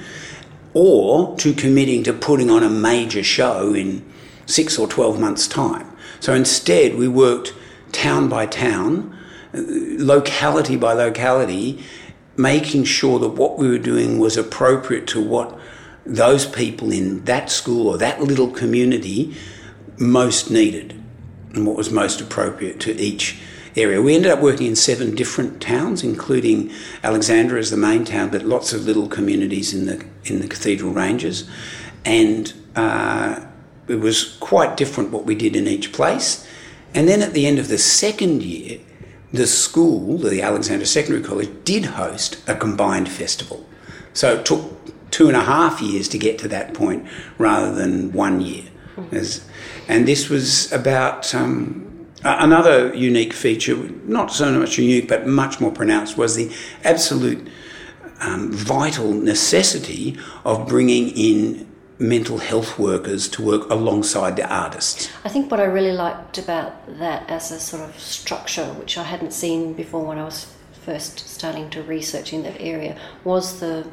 or 0.74 1.38
to 1.38 1.54
committing 1.54 2.04
to 2.04 2.14
putting 2.14 2.50
on 2.50 2.64
a 2.64 2.70
major 2.70 3.24
show 3.24 3.74
in 3.74 4.04
six 4.46 4.78
or 4.78 4.88
12 4.88 5.20
months' 5.20 5.48
time. 5.48 5.90
So 6.20 6.34
instead, 6.34 6.96
we 6.96 7.08
worked 7.08 7.54
town 7.92 8.28
by 8.28 8.46
town, 8.46 9.16
uh, 9.54 9.62
locality 9.62 10.75
by 10.75 10.94
locality, 10.94 11.84
making 12.38 12.84
sure 12.84 13.20
that 13.20 13.30
what 13.30 13.58
we 13.58 13.70
were 13.70 13.77
doing 13.77 14.20
was 14.20 14.38
appropriate 14.38 15.08
to 15.08 15.22
what 15.22 15.58
those 16.06 16.46
people 16.46 16.92
in 16.92 17.24
that 17.25 17.50
school 17.50 17.88
or 17.88 17.98
that 17.98 18.22
little 18.22 18.50
community 18.50 19.36
most 19.98 20.51
needed 20.51 21.01
and 21.54 21.65
what 21.65 21.75
was 21.75 21.89
most 21.89 22.22
appropriate 22.22 22.80
to 22.82 22.94
each 23.00 23.38
area. 23.75 24.01
We 24.01 24.15
ended 24.15 24.32
up 24.32 24.42
working 24.42 24.68
in 24.68 24.75
seven 24.75 25.15
different 25.15 25.62
towns, 25.62 26.04
including 26.04 26.72
Alexandra 27.04 27.60
as 27.60 27.72
the 27.72 27.77
main 27.77 28.06
town, 28.06 28.30
but 28.30 28.44
lots 28.44 28.74
of 28.74 28.86
little 28.86 29.08
communities 29.08 29.74
in 29.74 29.86
the 29.86 30.06
in 30.25 30.42
the 30.42 30.48
Cathedral 30.48 30.92
Ranges, 30.92 31.50
and 32.04 32.54
uh, 32.75 33.39
it 33.88 34.00
was 34.00 34.38
quite 34.39 34.77
different 34.77 35.12
what 35.12 35.25
we 35.25 35.36
did 35.36 35.56
in 35.56 35.68
each 35.68 35.92
place. 35.92 36.48
And 36.94 37.08
then 37.10 37.22
at 37.22 37.34
the 37.34 37.46
end 37.46 37.60
of 37.60 37.68
the 37.68 37.77
second 37.77 38.42
year, 38.42 38.80
the 39.36 39.48
school, 39.48 40.18
the 40.18 40.42
Alexandra 40.42 40.86
Secondary 40.86 41.24
College, 41.24 41.50
did 41.63 41.86
host 41.86 42.38
a 42.48 42.56
combined 42.56 43.10
festival. 43.10 43.65
So 44.13 44.36
it 44.36 44.46
took 44.46 44.62
two 45.12 45.27
and 45.27 45.38
a 45.38 45.42
half 45.42 45.82
years 45.82 46.08
to 46.10 46.18
get 46.18 46.39
to 46.39 46.48
that 46.50 46.74
point 46.74 47.06
rather 47.38 47.74
than 47.74 48.12
one 48.12 48.42
year. 48.42 48.63
As, 49.12 49.46
and 49.88 50.08
this 50.08 50.30
was 50.30 50.72
about 50.72 51.36
um, 51.36 52.08
another 52.24 52.94
unique 52.94 53.34
feature, 53.34 53.75
not 54.06 54.32
so 54.32 54.58
much 54.58 54.77
unique, 54.77 55.08
but 55.08 55.27
much 55.27 55.60
more 55.60 55.72
pronounced, 55.72 56.18
was 56.18 56.36
the 56.36 56.51
absolute 56.84 57.48
um, 58.22 58.51
vital 58.51 59.12
necessity 59.12 60.18
of 60.44 60.68
bringing 60.68 61.10
in 61.10 61.68
mental 62.00 62.38
health 62.40 62.78
workers 62.78 63.28
to 63.30 63.42
work 63.42 63.70
alongside 63.70 64.36
the 64.36 64.48
artists. 64.54 65.10
I 65.24 65.30
think 65.30 65.50
what 65.50 65.60
I 65.60 65.64
really 65.64 65.94
liked 65.94 66.38
about 66.38 66.74
that 67.00 67.30
as 67.30 67.52
a 67.52 67.60
sort 67.60 67.84
of 67.84 67.98
structure, 68.00 68.66
which 68.74 68.98
I 68.98 69.04
hadn't 69.04 69.32
seen 69.32 69.74
before 69.74 70.04
when 70.06 70.18
I 70.18 70.25
was 70.25 70.52
first 70.86 71.20
starting 71.30 71.70
to 71.72 71.82
research 71.82 72.34
in 72.34 72.44
that 72.44 72.60
area, 72.60 72.98
was 73.24 73.60
the 73.60 73.88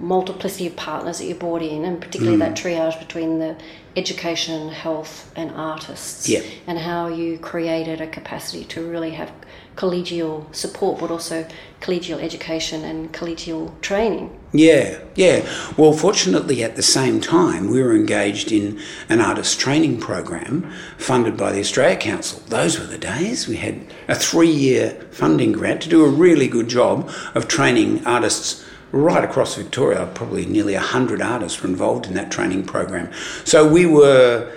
multiplicity 0.00 0.68
of 0.68 0.76
partners 0.76 1.18
that 1.18 1.24
you 1.24 1.34
brought 1.34 1.60
in, 1.62 1.84
and 1.84 2.00
particularly 2.00 2.36
Mm. 2.38 2.40
that 2.40 2.54
triage 2.56 2.98
between 3.00 3.40
the 3.40 3.56
education, 3.96 4.68
health, 4.68 5.28
and 5.34 5.50
artists, 5.56 6.28
Yeah. 6.28 6.42
and 6.68 6.78
how 6.78 7.08
you 7.08 7.36
created 7.38 8.00
a 8.00 8.06
capacity 8.06 8.62
to 8.66 8.88
really 8.88 9.10
have 9.10 9.32
collegial 9.78 10.52
support, 10.52 10.98
but 10.98 11.08
also 11.08 11.46
collegial 11.80 12.20
education 12.20 12.84
and 12.84 13.12
collegial 13.12 13.80
training. 13.80 14.36
Yeah, 14.52 14.98
yeah. 15.14 15.48
Well, 15.76 15.92
fortunately, 15.92 16.64
at 16.64 16.74
the 16.74 16.82
same 16.82 17.20
time, 17.20 17.70
we 17.70 17.80
were 17.80 17.94
engaged 17.94 18.50
in 18.50 18.80
an 19.08 19.20
artist 19.20 19.60
training 19.60 20.00
program 20.00 20.68
funded 20.96 21.36
by 21.36 21.52
the 21.52 21.60
Australia 21.60 21.96
Council. 21.96 22.42
Those 22.48 22.80
were 22.80 22.86
the 22.86 22.98
days. 22.98 23.46
We 23.46 23.56
had 23.56 23.80
a 24.08 24.16
three 24.16 24.50
year 24.50 25.06
funding 25.12 25.52
grant 25.52 25.82
to 25.82 25.88
do 25.88 26.04
a 26.04 26.08
really 26.08 26.48
good 26.48 26.68
job 26.68 27.08
of 27.36 27.46
training 27.46 28.04
artists 28.04 28.64
right 28.90 29.22
across 29.22 29.54
Victoria. 29.54 30.10
Probably 30.12 30.44
nearly 30.44 30.74
100 30.74 31.22
artists 31.22 31.62
were 31.62 31.68
involved 31.68 32.06
in 32.06 32.14
that 32.14 32.32
training 32.32 32.64
program. 32.64 33.12
So 33.44 33.68
we 33.68 33.86
were 33.86 34.52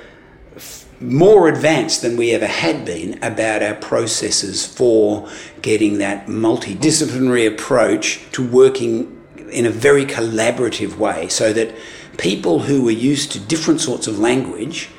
more 1.01 1.47
advanced 1.47 2.01
than 2.01 2.15
we 2.15 2.31
ever 2.31 2.45
had 2.47 2.85
been 2.85 3.21
about 3.23 3.63
our 3.63 3.75
processes 3.75 4.65
for 4.65 5.27
getting 5.61 5.97
that 5.97 6.27
multidisciplinary 6.27 7.47
approach 7.47 8.21
to 8.31 8.47
working 8.47 9.19
in 9.51 9.65
a 9.65 9.71
very 9.71 10.05
collaborative 10.05 10.97
way 10.97 11.27
so 11.27 11.51
that 11.51 11.75
people 12.17 12.59
who 12.59 12.83
were 12.83 12.91
used 12.91 13.31
to 13.31 13.39
different 13.39 13.81
sorts 13.81 14.07
of 14.07 14.19
language 14.19 14.89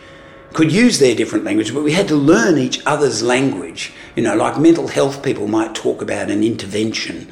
could 0.53 0.73
use 0.73 0.99
their 0.99 1.15
different 1.15 1.45
language, 1.45 1.73
but 1.73 1.83
we 1.83 1.93
had 1.93 2.09
to 2.09 2.17
learn 2.17 2.59
each 2.59 2.85
other's 2.87 3.23
language. 3.23 3.93
You 4.17 4.23
know, 4.23 4.37
like 4.37 4.59
mental 4.59 4.89
health 4.89 5.23
people 5.23 5.49
might 5.49 5.75
talk 5.75 6.03
about 6.03 6.31
an 6.31 6.45
intervention 6.45 7.31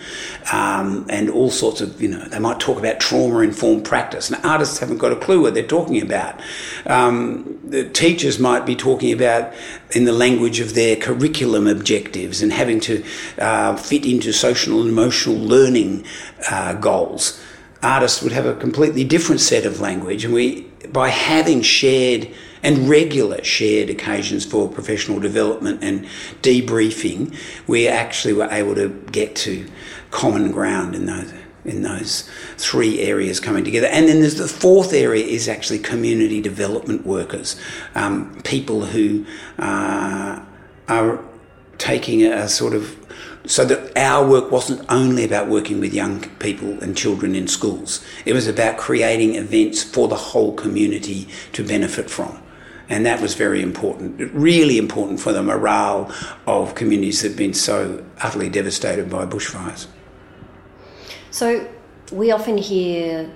um, 0.53 1.07
and 1.11 1.29
all 1.29 1.51
sorts 1.51 1.81
of, 1.81 2.01
you 2.01 2.09
know, 2.09 2.25
they 2.29 2.39
might 2.39 2.59
talk 2.59 2.79
about 2.79 3.01
trauma 3.01 3.41
informed 3.41 3.85
practice, 3.85 4.31
and 4.31 4.45
artists 4.45 4.79
haven't 4.79 4.99
got 4.99 5.13
a 5.13 5.17
clue 5.17 5.43
what 5.43 5.55
they're 5.55 5.67
talking 5.67 6.01
about. 6.01 6.41
Um, 6.87 7.59
the 7.65 7.89
teachers 7.89 8.39
might 8.39 8.65
be 8.65 8.75
talking 8.75 9.13
about 9.13 9.53
in 9.93 10.05
the 10.05 10.13
language 10.13 10.61
of 10.61 10.75
their 10.75 10.97
curriculum 10.97 11.67
objectives 11.67 12.43
and 12.43 12.53
having 12.53 12.81
to 12.81 13.05
uh, 13.39 13.77
fit 13.77 14.07
into 14.07 14.33
social 14.33 14.81
and 14.81 14.89
emotional 14.89 15.37
learning 15.37 16.05
uh, 16.51 16.75
goals. 16.75 17.41
Artists 17.83 18.23
would 18.23 18.33
have 18.33 18.47
a 18.47 18.55
completely 18.55 19.05
different 19.05 19.41
set 19.41 19.65
of 19.65 19.81
language, 19.81 20.25
and 20.25 20.35
we, 20.35 20.63
by 20.93 21.09
having 21.09 21.63
shared 21.63 22.29
and 22.63 22.89
regular 22.89 23.43
shared 23.43 23.89
occasions 23.89 24.45
for 24.45 24.69
professional 24.69 25.19
development 25.19 25.83
and 25.83 26.07
debriefing, 26.43 27.35
we 27.67 27.89
actually 27.89 28.35
were 28.35 28.49
able 28.51 28.75
to 28.75 28.89
get 29.11 29.35
to 29.35 29.67
common 30.11 30.53
ground 30.53 30.95
in 30.95 31.07
those 31.07 31.33
in 31.65 31.83
those 31.83 32.29
three 32.57 33.01
areas 33.01 33.39
coming 33.39 33.65
together. 33.65 33.87
And 33.89 34.09
then 34.09 34.21
there's 34.21 34.37
the 34.37 34.49
fourth 34.49 34.95
area 34.95 35.25
is 35.25 35.47
actually 35.49 35.79
community 35.79 36.41
development 36.41 37.05
workers, 37.05 37.61
um, 37.95 38.41
people 38.45 38.87
who 38.87 39.27
uh, 39.59 40.43
are 40.89 41.23
taking 41.77 42.25
a 42.25 42.49
sort 42.49 42.75
of 42.75 42.97
so 43.47 43.65
that 43.65 43.97
our 43.97 44.29
work 44.29 44.51
wasn't 44.51 44.85
only 44.91 45.25
about 45.25 45.49
working 45.49 45.81
with 45.81 45.95
young 45.95 46.21
people 46.39 46.83
and 46.83 46.97
children 46.97 47.35
in 47.35 47.49
schools. 47.49 48.05
It 48.25 48.33
was 48.33 48.47
about 48.47 48.77
creating 48.77 49.35
events 49.35 49.83
for 49.83 50.09
the 50.09 50.17
whole 50.17 50.55
community 50.55 51.29
to 51.53 51.67
benefit 51.67 52.11
from. 52.11 52.41
And 52.89 53.07
that 53.07 53.21
was 53.21 53.35
very 53.35 53.63
important, 53.63 54.33
really 54.35 54.77
important 54.77 55.21
for 55.21 55.33
the 55.33 55.43
morale 55.43 56.13
of 56.47 56.75
communities 56.75 57.23
that 57.23 57.29
have 57.29 57.39
been 57.39 57.55
so 57.55 58.05
utterly 58.21 58.49
devastated 58.49 59.09
by 59.09 59.27
bushfires. 59.27 59.87
So 61.31 61.69
we 62.11 62.33
often 62.33 62.59
hear 62.59 63.31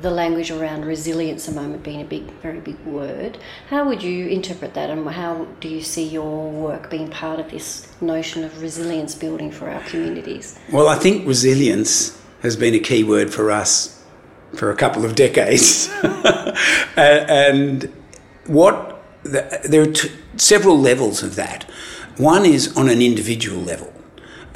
the 0.00 0.10
language 0.10 0.50
around 0.50 0.84
resilience 0.84 1.46
a 1.48 1.52
moment 1.52 1.82
being 1.82 2.00
a 2.00 2.04
big, 2.04 2.22
very 2.42 2.60
big 2.60 2.78
word. 2.86 3.38
How 3.68 3.86
would 3.86 4.02
you 4.02 4.26
interpret 4.26 4.74
that, 4.74 4.90
and 4.90 5.08
how 5.08 5.46
do 5.60 5.68
you 5.68 5.82
see 5.82 6.06
your 6.06 6.50
work 6.50 6.90
being 6.90 7.08
part 7.10 7.38
of 7.38 7.50
this 7.50 7.86
notion 8.00 8.44
of 8.44 8.62
resilience 8.62 9.14
building 9.14 9.50
for 9.50 9.68
our 9.68 9.82
communities? 9.82 10.58
Well, 10.72 10.88
I 10.88 10.96
think 10.96 11.26
resilience 11.26 12.20
has 12.42 12.56
been 12.56 12.74
a 12.74 12.78
key 12.78 13.04
word 13.04 13.32
for 13.32 13.50
us 13.50 14.02
for 14.54 14.70
a 14.70 14.76
couple 14.76 15.04
of 15.04 15.14
decades, 15.14 15.88
and 16.96 17.92
what 18.46 19.02
the, 19.22 19.60
there 19.68 19.82
are 19.82 19.92
t- 19.92 20.10
several 20.36 20.78
levels 20.78 21.22
of 21.22 21.36
that. 21.36 21.64
One 22.16 22.44
is 22.44 22.76
on 22.76 22.88
an 22.88 23.00
individual 23.00 23.60
level. 23.60 23.92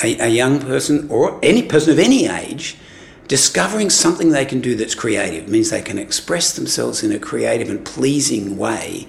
A, 0.03 0.19
a 0.19 0.29
young 0.29 0.61
person 0.61 1.09
or 1.09 1.39
any 1.43 1.63
person 1.63 1.93
of 1.93 2.01
any 2.01 2.27
age 2.27 2.77
discovering 3.29 3.91
something 3.91 4.31
they 4.31 4.45
can 4.45 4.61
do 4.61 4.75
that's 4.75 4.95
creative 4.95 5.49
means 5.49 5.71
they 5.71 5.83
can 5.83 5.99
express 5.99 6.53
themselves 6.53 7.03
in 7.03 7.13
a 7.13 7.19
creative 7.19 7.71
and 7.71 7.85
pleasing 7.85 8.57
way 8.57 9.07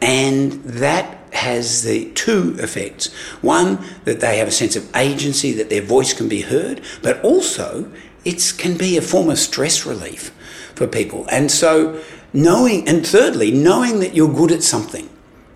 and 0.00 0.52
that 0.64 1.18
has 1.32 1.82
the 1.82 2.10
two 2.12 2.56
effects. 2.58 3.12
One 3.40 3.78
that 4.04 4.20
they 4.20 4.38
have 4.38 4.48
a 4.48 4.52
sense 4.52 4.76
of 4.76 4.94
agency 4.94 5.52
that 5.52 5.70
their 5.70 5.82
voice 5.82 6.12
can 6.12 6.28
be 6.28 6.42
heard 6.42 6.80
but 7.02 7.22
also 7.24 7.90
it 8.24 8.54
can 8.58 8.76
be 8.76 8.96
a 8.96 9.02
form 9.02 9.30
of 9.30 9.38
stress 9.38 9.84
relief 9.84 10.30
for 10.74 10.86
people. 10.86 11.26
And 11.30 11.50
so 11.50 12.00
knowing 12.32 12.88
and 12.88 13.06
thirdly 13.06 13.50
knowing 13.50 14.00
that 14.00 14.14
you're 14.14 14.32
good 14.32 14.52
at 14.52 14.62
something 14.62 15.08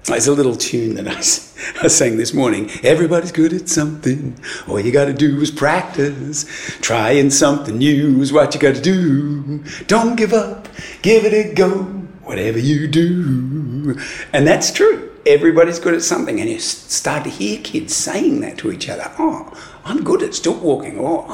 there's 0.07 0.29
a 0.29 0.35
little 0.35 0.57
tune 0.57 0.95
that 0.95 1.09
I, 1.09 1.17
I 1.85 1.89
sang 1.89 2.17
this 2.17 2.33
morning. 2.33 2.71
Everybody's 2.83 3.33
good 3.33 3.53
at 3.53 3.69
something. 3.69 4.39
All 4.69 4.79
you 4.79 4.93
got 4.93 5.07
to 5.07 5.13
do 5.13 5.41
is 5.41 5.51
practice. 5.51 6.45
Trying 6.81 7.31
something 7.31 7.79
new 7.79 8.21
is 8.21 8.33
what 8.33 8.55
you 8.55 8.61
got 8.61 8.77
to 8.77 8.81
do. 8.81 9.65
Don't 9.87 10.17
give 10.17 10.33
up. 10.33 10.69
Give 11.03 11.25
it 11.25 11.33
a 11.33 11.55
go. 11.55 11.83
Whatever 12.23 12.59
you 12.59 12.87
do. 12.87 13.99
And 14.33 14.47
that's 14.47 14.73
true. 14.73 15.13
Everybody's 15.27 15.81
good 15.81 15.95
at 15.95 16.03
something. 16.03 16.41
And 16.41 16.49
you 16.49 16.61
start 16.61 17.25
to 17.25 17.31
hear 17.31 17.61
kids 17.61 17.95
saying 17.95 18.41
that 18.41 18.59
to 18.59 18.71
each 18.71 18.89
other. 18.89 19.13
Oh, 19.19 19.53
I'm 19.87 20.03
good 20.03 20.23
at 20.23 20.35
stilt 20.35 20.63
walking. 20.63 20.99
Or, 20.99 21.25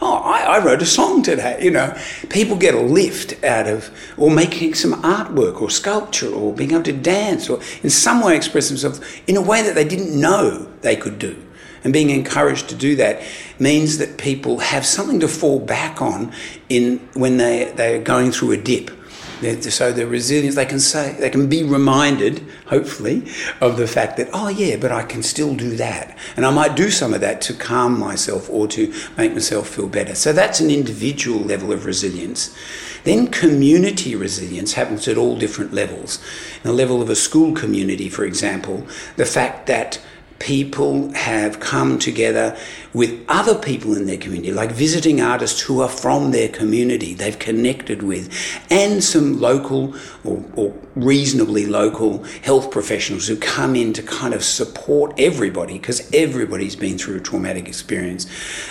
oh, 0.00 0.14
I, 0.24 0.56
I 0.56 0.64
wrote 0.64 0.80
a 0.80 0.86
song 0.86 1.22
today. 1.22 1.58
You 1.62 1.70
know, 1.70 1.94
people 2.30 2.56
get 2.56 2.74
a 2.74 2.80
lift 2.80 3.44
out 3.44 3.66
of, 3.66 3.90
or 4.16 4.30
making 4.30 4.74
some 4.74 4.94
artwork 5.02 5.60
or 5.60 5.68
sculpture 5.68 6.32
or 6.32 6.54
being 6.54 6.72
able 6.72 6.84
to 6.84 6.92
dance 6.92 7.50
or 7.50 7.60
in 7.82 7.90
some 7.90 8.22
way 8.22 8.34
express 8.34 8.68
themselves 8.68 9.00
in 9.26 9.36
a 9.36 9.42
way 9.42 9.62
that 9.62 9.74
they 9.74 9.86
didn't 9.86 10.18
know 10.18 10.66
they 10.80 10.96
could 10.96 11.18
do. 11.18 11.36
And 11.84 11.92
being 11.92 12.10
encouraged 12.10 12.70
to 12.70 12.74
do 12.74 12.96
that 12.96 13.22
means 13.58 13.98
that 13.98 14.16
people 14.16 14.58
have 14.58 14.86
something 14.86 15.20
to 15.20 15.28
fall 15.28 15.60
back 15.60 16.00
on 16.00 16.32
in 16.68 16.98
when 17.12 17.36
they, 17.36 17.72
they're 17.76 18.00
going 18.00 18.32
through 18.32 18.52
a 18.52 18.56
dip. 18.56 18.90
So 19.40 19.92
the 19.92 20.06
resilience, 20.06 20.56
they 20.56 20.66
can 20.66 20.80
say, 20.80 21.16
they 21.18 21.30
can 21.30 21.48
be 21.48 21.62
reminded, 21.62 22.44
hopefully, 22.66 23.30
of 23.60 23.76
the 23.76 23.86
fact 23.86 24.16
that, 24.16 24.28
oh 24.32 24.48
yeah, 24.48 24.76
but 24.76 24.90
I 24.90 25.04
can 25.04 25.22
still 25.22 25.54
do 25.54 25.76
that. 25.76 26.16
And 26.36 26.44
I 26.44 26.50
might 26.50 26.74
do 26.74 26.90
some 26.90 27.14
of 27.14 27.20
that 27.20 27.40
to 27.42 27.54
calm 27.54 27.98
myself 27.98 28.50
or 28.50 28.66
to 28.68 28.92
make 29.16 29.32
myself 29.32 29.68
feel 29.68 29.88
better. 29.88 30.16
So 30.16 30.32
that's 30.32 30.60
an 30.60 30.70
individual 30.70 31.40
level 31.40 31.70
of 31.70 31.86
resilience. 31.86 32.56
Then 33.04 33.28
community 33.28 34.16
resilience 34.16 34.72
happens 34.72 35.06
at 35.06 35.16
all 35.16 35.38
different 35.38 35.72
levels. 35.72 36.18
In 36.56 36.68
the 36.68 36.72
level 36.72 37.00
of 37.00 37.08
a 37.08 37.14
school 37.14 37.54
community, 37.54 38.08
for 38.08 38.24
example, 38.24 38.86
the 39.16 39.24
fact 39.24 39.66
that 39.68 40.00
people 40.38 41.12
have 41.14 41.58
come 41.58 41.98
together 41.98 42.56
with 42.94 43.24
other 43.28 43.56
people 43.56 43.96
in 43.96 44.06
their 44.06 44.16
community, 44.16 44.52
like 44.52 44.70
visiting 44.70 45.20
artists 45.20 45.60
who 45.60 45.80
are 45.80 45.88
from 45.88 46.30
their 46.30 46.48
community, 46.48 47.14
they've 47.14 47.38
connected 47.38 48.02
with, 48.02 48.32
and 48.70 49.02
some 49.02 49.40
local 49.40 49.94
or, 50.24 50.44
or, 50.54 50.74
reasonably 50.94 51.64
local 51.64 52.24
health 52.42 52.72
professionals 52.72 53.28
who 53.28 53.36
come 53.36 53.76
in 53.76 53.92
to 53.92 54.02
kind 54.02 54.34
of 54.34 54.42
support 54.42 55.14
everybody, 55.16 55.74
because 55.74 56.10
everybody's 56.12 56.74
been 56.74 56.98
through 56.98 57.16
a 57.16 57.20
traumatic 57.20 57.68
experience, 57.68 58.26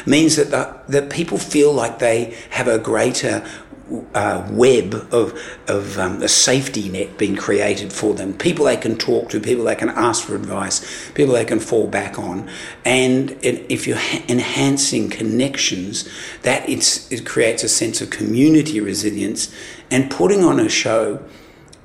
means 0.06 0.36
that, 0.36 0.52
the, 0.52 0.78
that 0.90 1.10
people 1.10 1.38
feel 1.38 1.72
like 1.72 2.00
they 2.00 2.36
have 2.50 2.68
a 2.68 2.78
greater 2.78 3.46
uh, 4.14 4.48
web 4.52 4.94
of, 5.12 5.40
of 5.68 5.98
um, 5.98 6.22
a 6.22 6.28
safety 6.28 6.90
net 6.90 7.18
being 7.18 7.36
created 7.36 7.92
for 7.94 8.14
them. 8.14 8.34
People 8.34 8.66
they 8.66 8.78
can 8.78 8.98
talk 8.98 9.30
to, 9.30 9.40
people 9.40 9.66
they 9.66 9.76
can 9.76 9.90
ask 9.90 10.26
for 10.26 10.36
advice, 10.36 11.12
people 11.12 11.34
they 11.34 11.46
can 11.46 11.60
fall 11.60 11.88
back 11.88 12.20
on. 12.20 12.50
And 12.86 13.32
it, 13.42 13.66
if 13.70 13.88
you're 13.88 13.98
ha- 13.98 14.24
enhancing 14.28 15.10
connections, 15.10 16.10
that 16.42 16.68
it 16.68 17.26
creates 17.26 17.64
a 17.64 17.70
sense 17.70 18.02
of 18.02 18.10
community 18.10 18.80
resilience. 18.80 19.54
And 19.90 20.12
putting 20.12 20.44
on 20.44 20.60
a 20.60 20.70
show, 20.70 21.24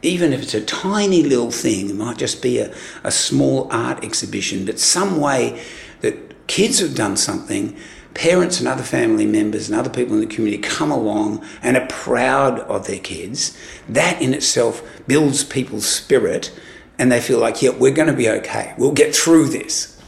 even 0.02 0.32
if 0.32 0.42
it's 0.42 0.54
a 0.54 0.64
tiny 0.64 1.22
little 1.22 1.52
thing, 1.52 1.90
it 1.90 1.96
might 1.96 2.18
just 2.18 2.42
be 2.42 2.58
a, 2.58 2.74
a 3.04 3.12
small 3.12 3.68
art 3.70 4.02
exhibition, 4.04 4.66
but 4.66 4.78
some 4.78 5.20
way 5.20 5.62
that 6.00 6.46
kids 6.48 6.80
have 6.80 6.94
done 6.94 7.16
something 7.16 7.76
parents 8.14 8.58
and 8.58 8.68
other 8.68 8.82
family 8.82 9.26
members 9.26 9.68
and 9.68 9.78
other 9.78 9.90
people 9.90 10.14
in 10.14 10.20
the 10.20 10.26
community 10.26 10.62
come 10.62 10.90
along 10.90 11.44
and 11.62 11.76
are 11.76 11.86
proud 11.86 12.60
of 12.60 12.86
their 12.86 12.98
kids, 12.98 13.56
that 13.88 14.20
in 14.20 14.34
itself 14.34 14.82
builds 15.06 15.44
people's 15.44 15.86
spirit 15.86 16.52
and 16.98 17.10
they 17.10 17.20
feel 17.20 17.38
like, 17.38 17.62
yeah, 17.62 17.70
we're 17.70 17.92
going 17.92 18.08
to 18.08 18.14
be 18.14 18.28
okay. 18.28 18.74
We'll 18.78 18.92
get 18.92 19.14
through 19.14 19.48
this. 19.48 20.00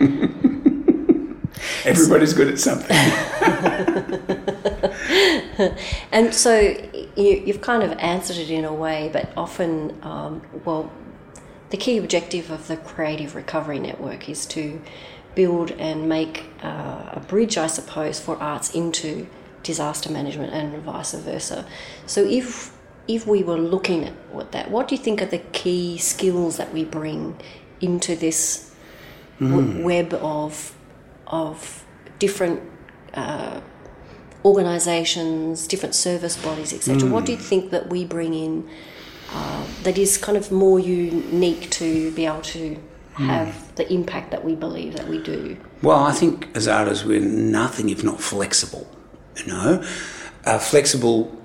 Everybody's 1.84 2.34
good 2.34 2.48
at 2.48 2.58
something. 2.58 2.96
and 6.12 6.34
so 6.34 6.76
you, 7.16 7.46
have 7.46 7.60
kind 7.60 7.82
of 7.82 7.92
answered 7.98 8.36
it 8.36 8.50
in 8.50 8.64
a 8.64 8.72
way, 8.72 9.10
but 9.12 9.30
often, 9.36 9.96
um, 10.02 10.42
well, 10.64 10.90
the 11.70 11.76
key 11.76 11.98
objective 11.98 12.50
of 12.50 12.68
the 12.68 12.76
Creative 12.76 13.34
Recovery 13.34 13.78
Network 13.78 14.28
is 14.28 14.46
to 14.46 14.80
build 15.34 15.72
and 15.72 16.08
make 16.08 16.44
uh, 16.62 17.10
a 17.12 17.20
bridge, 17.26 17.58
I 17.58 17.66
suppose, 17.66 18.20
for 18.20 18.36
arts 18.36 18.74
into 18.74 19.26
disaster 19.62 20.10
management 20.10 20.52
and 20.52 20.82
vice 20.82 21.14
versa. 21.14 21.66
So 22.06 22.22
if 22.24 22.72
if 23.06 23.26
we 23.26 23.42
were 23.42 23.58
looking 23.58 24.04
at 24.04 24.14
what 24.32 24.52
that, 24.52 24.70
what 24.70 24.88
do 24.88 24.94
you 24.94 25.02
think 25.02 25.20
are 25.20 25.26
the 25.26 25.38
key 25.52 25.98
skills 25.98 26.56
that 26.56 26.72
we 26.72 26.84
bring 26.84 27.36
into 27.80 28.16
this 28.16 28.74
mm. 29.40 29.82
web 29.82 30.14
of 30.14 30.74
of 31.26 31.84
different 32.18 32.60
uh, 33.14 33.60
organisations, 34.44 35.66
different 35.66 35.94
service 35.94 36.36
bodies, 36.36 36.72
etc. 36.72 37.08
Mm. 37.08 37.10
What 37.10 37.26
do 37.26 37.32
you 37.32 37.38
think 37.38 37.70
that 37.70 37.88
we 37.88 38.04
bring 38.04 38.34
in 38.34 38.68
uh, 39.32 39.64
that 39.82 39.98
is 39.98 40.16
kind 40.16 40.36
of 40.38 40.52
more 40.52 40.78
unique 40.78 41.70
to 41.70 42.12
be 42.12 42.26
able 42.26 42.42
to 42.42 42.78
have 43.14 43.48
mm. 43.48 43.74
the 43.76 43.92
impact 43.92 44.30
that 44.30 44.44
we 44.44 44.54
believe 44.54 44.94
that 44.94 45.08
we 45.08 45.22
do? 45.22 45.56
Well, 45.82 46.02
I 46.02 46.12
think 46.12 46.48
as 46.54 46.68
artists, 46.68 47.04
we're 47.04 47.20
nothing 47.20 47.88
if 47.90 48.02
not 48.02 48.20
flexible. 48.20 48.86
You 49.36 49.46
know, 49.46 49.84
uh, 50.44 50.58
flexible 50.58 51.36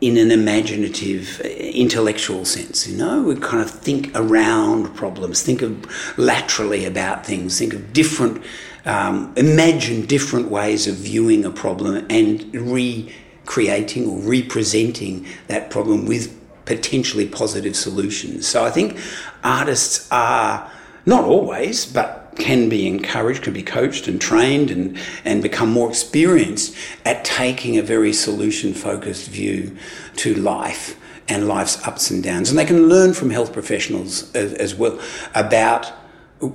in 0.00 0.16
an 0.16 0.30
imaginative, 0.30 1.40
intellectual 1.40 2.44
sense. 2.44 2.86
You 2.86 2.96
know, 2.96 3.22
we 3.22 3.36
kind 3.36 3.62
of 3.62 3.70
think 3.70 4.10
around 4.14 4.94
problems, 4.94 5.42
think 5.42 5.60
of 5.62 6.18
laterally 6.18 6.84
about 6.84 7.26
things, 7.26 7.58
think 7.58 7.74
of 7.74 7.92
different, 7.92 8.42
um, 8.84 9.32
imagine 9.36 10.06
different 10.06 10.50
ways 10.50 10.86
of 10.86 10.94
viewing 10.94 11.44
a 11.44 11.50
problem 11.50 12.06
and 12.08 12.54
recreating 12.54 14.08
or 14.08 14.20
representing 14.20 15.26
that 15.48 15.70
problem 15.70 16.06
with 16.06 16.34
potentially 16.64 17.26
positive 17.26 17.74
solutions. 17.74 18.46
So 18.46 18.64
I 18.64 18.70
think 18.70 18.98
artists 19.42 20.06
are 20.12 20.70
not 21.06 21.24
always, 21.24 21.86
but 21.86 22.32
can 22.36 22.68
be 22.68 22.86
encouraged, 22.86 23.42
can 23.42 23.52
be 23.52 23.62
coached 23.62 24.08
and 24.08 24.20
trained 24.20 24.70
and, 24.70 24.96
and 25.24 25.42
become 25.42 25.70
more 25.70 25.88
experienced 25.88 26.74
at 27.04 27.24
taking 27.24 27.76
a 27.76 27.82
very 27.82 28.12
solution 28.12 28.72
focused 28.72 29.28
view 29.28 29.76
to 30.16 30.34
life 30.34 30.98
and 31.28 31.48
life's 31.48 31.84
ups 31.86 32.10
and 32.10 32.22
downs. 32.22 32.48
And 32.50 32.58
they 32.58 32.64
can 32.64 32.88
learn 32.88 33.12
from 33.12 33.30
health 33.30 33.52
professionals 33.52 34.34
as, 34.34 34.54
as 34.54 34.74
well 34.74 34.98
about 35.34 35.92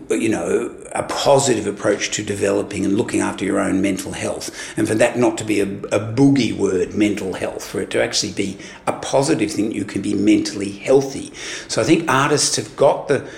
you 0.09 0.29
know, 0.29 0.73
a 0.93 1.03
positive 1.03 1.67
approach 1.67 2.11
to 2.11 2.23
developing 2.23 2.85
and 2.85 2.95
looking 2.95 3.19
after 3.19 3.43
your 3.43 3.59
own 3.59 3.81
mental 3.81 4.13
health. 4.13 4.49
And 4.77 4.87
for 4.87 4.95
that 4.95 5.17
not 5.17 5.37
to 5.39 5.43
be 5.43 5.59
a, 5.59 5.65
a, 5.65 5.99
boogie 5.99 6.55
word, 6.55 6.95
mental 6.95 7.33
health, 7.33 7.67
for 7.67 7.81
it 7.81 7.89
to 7.91 8.01
actually 8.01 8.31
be 8.31 8.57
a 8.87 8.93
positive 8.93 9.51
thing, 9.51 9.73
you 9.73 9.83
can 9.83 10.01
be 10.01 10.13
mentally 10.13 10.71
healthy. 10.71 11.33
So 11.67 11.81
I 11.81 11.83
think 11.83 12.09
artists 12.09 12.55
have 12.55 12.73
got 12.77 13.09
the, 13.09 13.29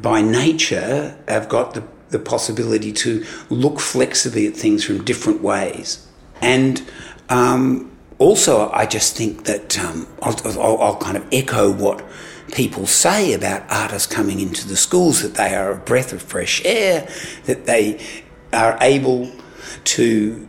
by 0.00 0.22
nature, 0.22 1.16
have 1.26 1.48
got 1.48 1.74
the, 1.74 1.84
the 2.10 2.18
possibility 2.18 2.92
to 2.92 3.24
look 3.50 3.80
flexibly 3.80 4.46
at 4.46 4.54
things 4.54 4.84
from 4.84 5.04
different 5.04 5.42
ways. 5.42 6.06
And 6.40 6.82
um, 7.28 7.90
also, 8.18 8.70
I 8.70 8.86
just 8.86 9.16
think 9.16 9.44
that 9.44 9.78
um, 9.78 10.06
I'll, 10.22 10.36
I'll, 10.60 10.82
I'll, 10.82 10.96
kind 10.96 11.16
of 11.16 11.26
echo 11.32 11.70
what 11.70 12.04
people 12.52 12.86
say 12.86 13.32
about 13.32 13.70
artists 13.70 14.12
coming 14.12 14.40
into 14.40 14.66
the 14.66 14.76
schools 14.76 15.22
that 15.22 15.34
they 15.34 15.54
are 15.54 15.72
a 15.72 15.76
breath 15.76 16.12
of 16.12 16.22
fresh 16.22 16.64
air, 16.64 17.08
that 17.44 17.66
they 17.66 18.00
are 18.52 18.78
able 18.80 19.30
to 19.84 20.48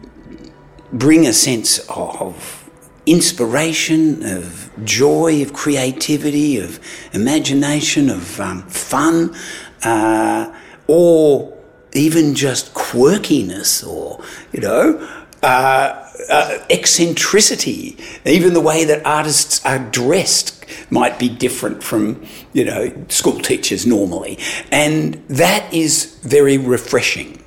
bring 0.94 1.28
a 1.28 1.34
sense 1.34 1.80
of 1.90 2.59
inspiration, 3.06 4.24
of 4.24 4.70
joy, 4.84 5.42
of 5.42 5.54
creativity, 5.54 6.58
of 6.58 6.80
imagination, 7.14 8.10
of 8.10 8.40
um, 8.40 8.64
fun, 8.64 9.36
uh, 9.84 10.54
or 10.88 11.58
even 11.94 12.36
just 12.36 12.74
quirkiness, 12.74 13.88
or 13.88 14.24
you 14.52 14.62
know, 14.62 15.26
uh, 15.42 16.10
uh, 16.30 16.58
eccentricity. 16.70 17.98
Even 18.26 18.54
the 18.54 18.62
way 18.62 18.86
that 18.86 19.06
artists 19.06 19.66
are 19.66 19.80
dressed 19.80 20.66
might 20.92 21.18
be 21.18 21.30
different 21.30 21.84
from 21.84 22.24
you 22.54 22.66
know 22.66 22.92
school 23.08 23.40
teachers 23.40 23.86
normally, 23.86 24.38
and 24.72 25.16
that 25.30 25.74
is 25.74 26.18
very 26.24 26.58
refreshing. 26.58 27.44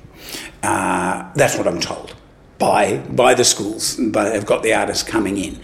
Uh, 0.61 1.31
that's 1.35 1.57
what 1.57 1.67
I'm 1.67 1.79
told 1.79 2.15
by 2.63 2.97
by 3.09 3.33
the 3.33 3.43
schools, 3.43 3.97
but 3.99 4.31
they've 4.31 4.45
got 4.45 4.63
the 4.63 4.73
artists 4.73 5.03
coming 5.03 5.37
in. 5.37 5.59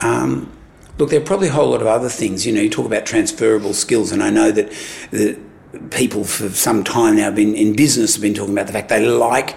Um, 0.00 0.50
look, 0.98 1.10
there 1.10 1.20
are 1.20 1.24
probably 1.24 1.48
a 1.48 1.52
whole 1.52 1.70
lot 1.70 1.80
of 1.80 1.86
other 1.86 2.08
things. 2.08 2.44
You 2.44 2.52
know, 2.52 2.60
you 2.60 2.70
talk 2.70 2.86
about 2.86 3.06
transferable 3.06 3.72
skills, 3.72 4.10
and 4.10 4.20
I 4.20 4.30
know 4.30 4.50
that 4.50 5.38
people 5.90 6.24
for 6.24 6.48
some 6.48 6.82
time 6.82 7.16
now 7.16 7.24
have 7.24 7.36
been 7.36 7.54
in 7.54 7.76
business 7.76 8.14
have 8.14 8.22
been 8.22 8.34
talking 8.34 8.54
about 8.54 8.66
the 8.66 8.72
fact 8.72 8.88
they 8.88 9.06
like 9.06 9.56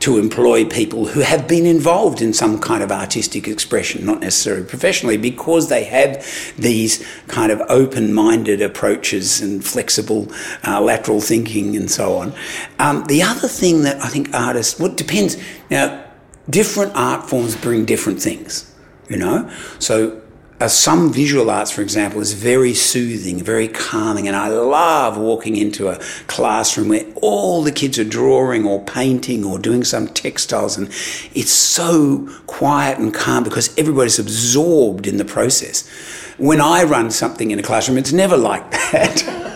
to 0.00 0.16
employ 0.16 0.64
people 0.64 1.04
who 1.04 1.20
have 1.20 1.46
been 1.46 1.66
involved 1.66 2.22
in 2.22 2.32
some 2.32 2.58
kind 2.58 2.82
of 2.82 2.90
artistic 2.90 3.46
expression, 3.46 4.06
not 4.06 4.20
necessarily 4.20 4.64
professionally, 4.64 5.18
because 5.18 5.68
they 5.68 5.84
have 5.84 6.26
these 6.56 7.06
kind 7.28 7.52
of 7.52 7.60
open 7.68 8.14
minded 8.14 8.62
approaches 8.62 9.42
and 9.42 9.62
flexible 9.62 10.26
uh, 10.66 10.80
lateral 10.80 11.20
thinking 11.20 11.76
and 11.76 11.90
so 11.90 12.16
on. 12.16 12.32
Um, 12.78 13.04
the 13.08 13.22
other 13.22 13.46
thing 13.46 13.82
that 13.82 14.02
I 14.02 14.08
think 14.08 14.32
artists, 14.32 14.80
it 14.80 14.96
depends. 14.96 15.36
Now, 15.70 16.02
different 16.50 16.92
art 16.94 17.28
forms 17.28 17.56
bring 17.56 17.84
different 17.84 18.20
things, 18.20 18.74
you 19.08 19.16
know? 19.16 19.50
So 19.78 20.20
uh, 20.60 20.68
some 20.68 21.10
visual 21.10 21.50
arts, 21.50 21.70
for 21.70 21.80
example, 21.80 22.20
is 22.20 22.34
very 22.34 22.74
soothing, 22.74 23.42
very 23.42 23.66
calming, 23.66 24.28
and 24.28 24.36
I 24.36 24.48
love 24.48 25.16
walking 25.16 25.56
into 25.56 25.88
a 25.88 25.98
classroom 26.26 26.90
where 26.90 27.06
all 27.22 27.62
the 27.62 27.72
kids 27.72 27.98
are 27.98 28.04
drawing 28.04 28.66
or 28.66 28.84
painting 28.84 29.42
or 29.42 29.58
doing 29.58 29.84
some 29.84 30.08
textiles, 30.08 30.76
and 30.76 30.88
it's 31.34 31.50
so 31.50 32.28
quiet 32.46 32.98
and 32.98 33.14
calm 33.14 33.42
because 33.42 33.76
everybody's 33.78 34.18
absorbed 34.18 35.06
in 35.06 35.16
the 35.16 35.24
process. 35.24 35.88
When 36.36 36.60
I 36.60 36.84
run 36.84 37.10
something 37.10 37.50
in 37.50 37.58
a 37.58 37.62
classroom, 37.62 37.96
it's 37.96 38.12
never 38.12 38.36
like 38.36 38.70
that. 38.92 39.49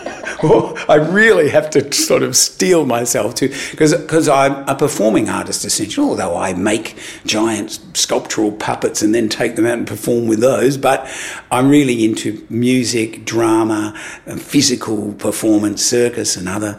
I 0.89 0.95
really 0.95 1.49
have 1.49 1.69
to 1.71 1.91
sort 1.93 2.23
of 2.23 2.35
steel 2.35 2.85
myself 2.85 3.35
to 3.35 3.49
because 3.71 4.29
I'm 4.29 4.67
a 4.67 4.75
performing 4.75 5.29
artist 5.29 5.65
essentially. 5.65 6.07
Although 6.07 6.37
I 6.37 6.53
make 6.53 6.97
giant 7.25 7.79
sculptural 7.93 8.51
puppets 8.51 9.01
and 9.01 9.13
then 9.13 9.29
take 9.29 9.55
them 9.55 9.65
out 9.65 9.77
and 9.77 9.87
perform 9.87 10.27
with 10.27 10.39
those, 10.39 10.77
but 10.77 11.09
I'm 11.51 11.69
really 11.69 12.05
into 12.05 12.45
music, 12.49 13.25
drama, 13.25 13.93
physical 14.37 15.13
performance, 15.13 15.83
circus, 15.85 16.35
and 16.35 16.47
other 16.47 16.73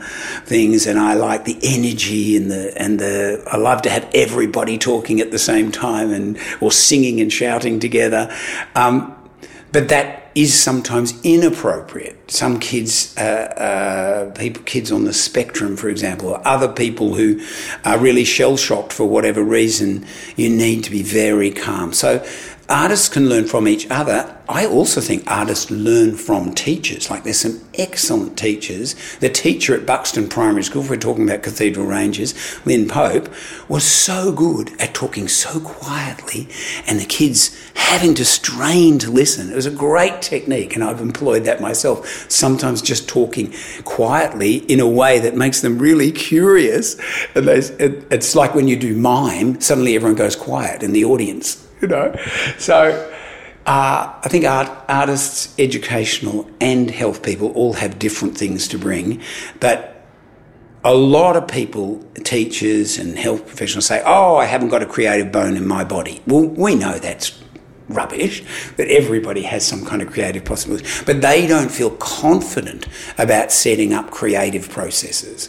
things. 0.44 0.87
And 0.87 0.98
I 0.98 1.14
like 1.14 1.44
the 1.44 1.59
energy 1.62 2.37
and 2.37 2.50
the 2.50 2.72
and 2.81 2.98
the. 2.98 3.42
I 3.50 3.57
love 3.57 3.83
to 3.83 3.90
have 3.90 4.09
everybody 4.14 4.79
talking 4.79 5.20
at 5.20 5.31
the 5.31 5.38
same 5.38 5.72
time 5.72 6.12
and 6.12 6.38
or 6.61 6.70
singing 6.70 7.20
and 7.20 7.33
shouting 7.33 7.81
together. 7.81 8.35
Um, 8.74 9.12
but 9.72 9.88
that 9.88 10.25
is 10.37 10.53
sometimes 10.53 11.18
inappropriate. 11.25 12.31
Some 12.31 12.61
kids, 12.61 13.16
uh, 13.16 13.20
uh, 13.20 14.38
people, 14.38 14.62
kids 14.64 14.92
on 14.92 15.05
the 15.05 15.14
spectrum, 15.14 15.79
for 15.79 15.88
example, 15.88 16.29
or 16.29 16.46
other 16.46 16.68
people 16.68 17.14
who 17.14 17.40
are 17.87 17.96
really 17.96 18.25
shell 18.25 18.59
shocked 18.59 18.92
for 18.92 19.09
whatever 19.09 19.42
reason, 19.42 20.07
you 20.37 20.51
need 20.51 20.85
to 20.85 20.90
be 20.90 21.03
very 21.03 21.51
calm. 21.51 21.94
So 21.94 22.22
artists 22.68 23.09
can 23.09 23.29
learn 23.29 23.46
from 23.46 23.68
each 23.68 23.88
other. 23.90 24.33
I 24.48 24.66
also 24.66 25.00
think 25.00 25.29
artists 25.31 25.70
learn 25.70 26.14
from 26.14 26.55
teachers. 26.55 27.11
Like 27.11 27.24
there's 27.24 27.40
some 27.40 27.61
excellent 27.74 28.38
teachers. 28.38 28.94
The 29.18 29.29
teacher 29.29 29.74
at 29.74 29.87
Buxton 29.87 30.29
Primary 30.29 30.62
School, 30.62 30.83
if 30.83 30.90
we're 30.90 30.96
talking 30.96 31.29
about 31.29 31.42
Cathedral 31.42 31.87
Ranges, 31.87 32.35
Lynn 32.64 32.88
Pope, 32.88 33.29
was 33.68 33.85
so 33.85 34.33
good 34.33 34.70
at 34.81 34.94
talking 34.94 35.29
so 35.29 35.61
quietly 35.61 36.48
and 36.87 37.00
the 37.00 37.05
kids 37.05 37.57
having 37.74 38.14
to 38.14 38.24
strain 38.24 38.98
to 39.00 39.11
listen. 39.11 39.50
It 39.50 39.57
was 39.57 39.66
a 39.66 39.70
great 39.70 40.22
technique 40.22 40.74
and 40.74 40.85
I've 40.85 41.00
employed 41.00 41.44
that 41.44 41.61
myself. 41.61 42.31
Sometimes 42.31 42.83
just 42.83 43.09
talking 43.09 43.52
quietly 43.85 44.57
in 44.57 44.81
a 44.81 44.88
way 44.88 45.18
that 45.20 45.35
makes 45.35 45.61
them 45.61 45.79
really 45.79 46.12
curious. 46.12 46.94
And 47.35 47.48
it's 47.48 48.35
like 48.35 48.55
when 48.55 48.68
you 48.68 48.76
do 48.76 48.96
mime, 48.96 49.61
suddenly 49.61 49.96
everyone 49.96 50.16
goes 50.16 50.37
quiet 50.37 50.83
in 50.83 50.92
the 50.92 51.05
audience 51.05 51.65
you 51.80 51.88
know. 51.88 52.14
So 52.58 53.12
uh, 53.66 54.20
I 54.22 54.28
think 54.28 54.44
art, 54.44 54.70
artists, 54.88 55.54
educational, 55.58 56.48
and 56.60 56.90
health 56.90 57.22
people 57.22 57.50
all 57.52 57.74
have 57.74 57.98
different 57.98 58.36
things 58.36 58.68
to 58.68 58.78
bring, 58.78 59.20
but 59.60 59.92
a 60.84 60.94
lot 60.94 61.36
of 61.36 61.48
people, 61.48 62.00
teachers 62.22 62.96
and 62.96 63.18
health 63.18 63.44
professionals 63.44 63.86
say, 63.86 64.02
"Oh, 64.06 64.36
I 64.36 64.44
haven't 64.44 64.68
got 64.68 64.82
a 64.82 64.86
creative 64.86 65.32
bone 65.32 65.56
in 65.56 65.66
my 65.66 65.82
body." 65.82 66.22
Well, 66.26 66.44
we 66.44 66.76
know 66.76 66.98
that's 66.98 67.42
rubbish, 67.88 68.44
that 68.76 68.88
everybody 68.88 69.42
has 69.42 69.66
some 69.66 69.84
kind 69.84 70.02
of 70.02 70.12
creative 70.12 70.44
possibility, 70.44 70.86
but 71.04 71.20
they 71.20 71.46
don't 71.46 71.70
feel 71.70 71.90
confident 71.90 72.86
about 73.18 73.52
setting 73.52 73.92
up 73.92 74.10
creative 74.10 74.68
processes. 74.68 75.48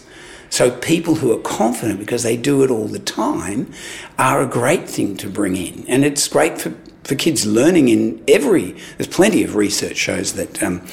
So 0.50 0.72
people 0.72 1.16
who 1.16 1.32
are 1.32 1.42
confident 1.42 2.00
because 2.00 2.24
they 2.24 2.38
do 2.38 2.64
it 2.64 2.72
all 2.72 2.88
the 2.88 3.00
time 3.00 3.72
are 4.18 4.42
a 4.42 4.48
great 4.48 4.90
thing 4.90 5.18
to 5.18 5.30
bring 5.30 5.56
in. 5.56 5.86
And 5.88 6.04
it's 6.06 6.28
great 6.28 6.60
for 6.60 6.74
for 7.04 7.16
kids 7.16 7.46
learning 7.46 7.88
in 7.88 8.22
every. 8.28 8.76
There's 8.98 9.08
plenty 9.08 9.44
of 9.44 9.56
research 9.56 9.98
shows 9.98 10.34
that. 10.34 10.62
Um, 10.62 10.86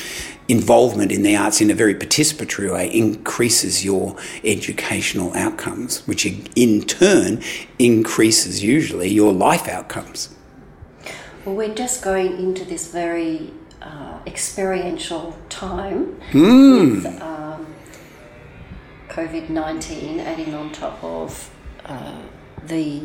involvement 0.48 1.10
in 1.10 1.22
the 1.22 1.34
arts 1.36 1.60
in 1.60 1.70
a 1.70 1.74
very 1.74 1.94
participatory 1.94 2.70
way 2.72 2.92
increases 2.92 3.84
your 3.84 4.16
educational 4.44 5.32
outcomes, 5.34 6.06
which 6.06 6.26
in 6.26 6.82
turn 6.82 7.42
increases 7.78 8.62
usually 8.62 9.08
your 9.08 9.32
life 9.32 9.66
outcomes. 9.68 10.34
Well, 11.44 11.54
we're 11.54 11.74
just 11.74 12.02
going 12.02 12.38
into 12.38 12.64
this 12.64 12.90
very 12.90 13.52
uh, 13.80 14.18
experiential 14.26 15.38
time 15.48 16.20
mm. 16.32 17.02
with 17.02 17.22
um, 17.22 17.53
COVID 19.14 19.48
19 19.48 20.18
adding 20.18 20.54
on 20.54 20.72
top 20.72 21.02
of 21.04 21.48
uh, 21.84 22.20
the 22.66 23.02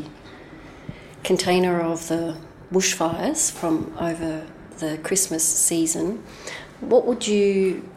container 1.24 1.80
of 1.80 2.08
the 2.08 2.36
bushfires 2.74 3.52
from 3.52 3.96
over 4.00 4.48
the 4.80 4.98
Christmas 5.04 5.44
season. 5.44 6.24
What 6.80 7.06
would 7.06 7.28
you, 7.28 7.88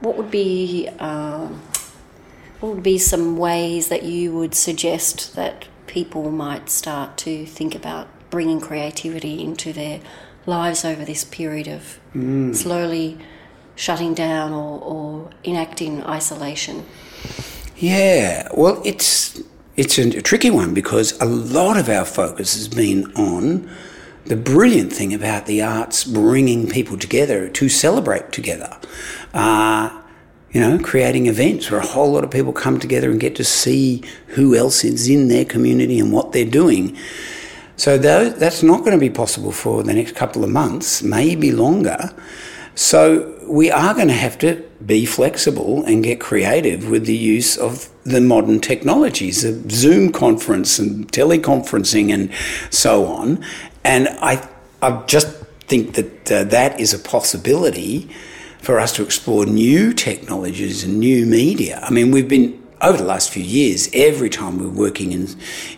what 0.00 0.18
would 0.18 0.30
be, 0.30 0.90
uh, 0.98 1.48
what 2.60 2.74
would 2.74 2.82
be 2.82 2.98
some 2.98 3.38
ways 3.38 3.88
that 3.88 4.02
you 4.02 4.34
would 4.34 4.54
suggest 4.54 5.34
that 5.34 5.66
people 5.86 6.30
might 6.30 6.68
start 6.68 7.16
to 7.18 7.46
think 7.46 7.74
about 7.74 8.06
bringing 8.28 8.60
creativity 8.60 9.42
into 9.42 9.72
their 9.72 10.00
lives 10.44 10.84
over 10.84 11.06
this 11.06 11.24
period 11.24 11.68
of 11.68 11.98
mm. 12.14 12.54
slowly 12.54 13.16
shutting 13.76 14.12
down 14.12 14.52
or, 14.52 14.78
or 14.82 15.30
enacting 15.42 16.04
isolation? 16.04 16.84
Yeah, 17.76 18.48
well, 18.54 18.80
it's 18.84 19.42
it's 19.76 19.98
a, 19.98 20.22
tricky 20.22 20.50
one 20.50 20.72
because 20.74 21.20
a 21.20 21.24
lot 21.24 21.76
of 21.76 21.88
our 21.88 22.04
focus 22.04 22.54
has 22.54 22.68
been 22.68 23.12
on 23.14 23.68
the 24.26 24.36
brilliant 24.36 24.92
thing 24.92 25.12
about 25.12 25.46
the 25.46 25.60
arts 25.60 26.04
bringing 26.04 26.68
people 26.68 26.96
together 26.96 27.48
to 27.48 27.68
celebrate 27.68 28.30
together. 28.30 28.78
Uh, 29.34 30.00
you 30.52 30.60
know, 30.60 30.78
creating 30.78 31.26
events 31.26 31.68
where 31.68 31.80
a 31.80 31.86
whole 31.86 32.12
lot 32.12 32.22
of 32.22 32.30
people 32.30 32.52
come 32.52 32.78
together 32.78 33.10
and 33.10 33.18
get 33.18 33.34
to 33.34 33.44
see 33.44 34.04
who 34.28 34.54
else 34.54 34.84
is 34.84 35.08
in 35.08 35.26
their 35.26 35.44
community 35.44 35.98
and 35.98 36.12
what 36.12 36.30
they're 36.30 36.44
doing. 36.44 36.96
So 37.76 37.98
that's 37.98 38.62
not 38.62 38.80
going 38.80 38.92
to 38.92 38.98
be 38.98 39.10
possible 39.10 39.50
for 39.50 39.82
the 39.82 39.92
next 39.92 40.14
couple 40.14 40.44
of 40.44 40.50
months, 40.50 41.02
maybe 41.02 41.50
longer. 41.50 42.14
So 42.74 43.38
we 43.46 43.70
are 43.70 43.94
going 43.94 44.08
to 44.08 44.14
have 44.14 44.38
to 44.38 44.62
be 44.84 45.06
flexible 45.06 45.84
and 45.84 46.02
get 46.02 46.20
creative 46.20 46.90
with 46.90 47.06
the 47.06 47.16
use 47.16 47.56
of 47.56 47.88
the 48.04 48.20
modern 48.20 48.60
technologies 48.60 49.44
of 49.44 49.70
Zoom 49.70 50.12
conference 50.12 50.78
and 50.78 51.10
teleconferencing 51.10 52.12
and 52.12 52.30
so 52.70 53.06
on. 53.06 53.44
And 53.84 54.08
I, 54.20 54.46
I 54.82 55.02
just 55.06 55.28
think 55.66 55.94
that 55.94 56.32
uh, 56.32 56.44
that 56.44 56.80
is 56.80 56.92
a 56.92 56.98
possibility 56.98 58.10
for 58.58 58.80
us 58.80 58.92
to 58.94 59.02
explore 59.02 59.46
new 59.46 59.92
technologies 59.92 60.84
and 60.84 60.98
new 60.98 61.26
media. 61.26 61.80
I 61.82 61.90
mean, 61.90 62.10
we've 62.10 62.28
been 62.28 62.63
over 62.84 62.98
the 62.98 63.04
last 63.04 63.30
few 63.30 63.42
years, 63.42 63.88
every 63.92 64.28
time 64.28 64.58
we're 64.58 64.68
working 64.68 65.12
in 65.12 65.28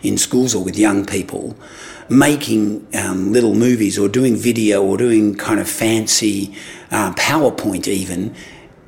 in 0.03 0.17
schools 0.17 0.53
or 0.53 0.63
with 0.63 0.77
young 0.77 1.05
people, 1.05 1.55
making 2.09 2.85
um, 2.93 3.31
little 3.31 3.55
movies 3.55 3.97
or 3.97 4.09
doing 4.09 4.35
video 4.35 4.83
or 4.83 4.97
doing 4.97 5.35
kind 5.35 5.59
of 5.59 5.69
fancy 5.69 6.53
uh, 6.91 7.13
PowerPoint 7.13 7.87
even, 7.87 8.35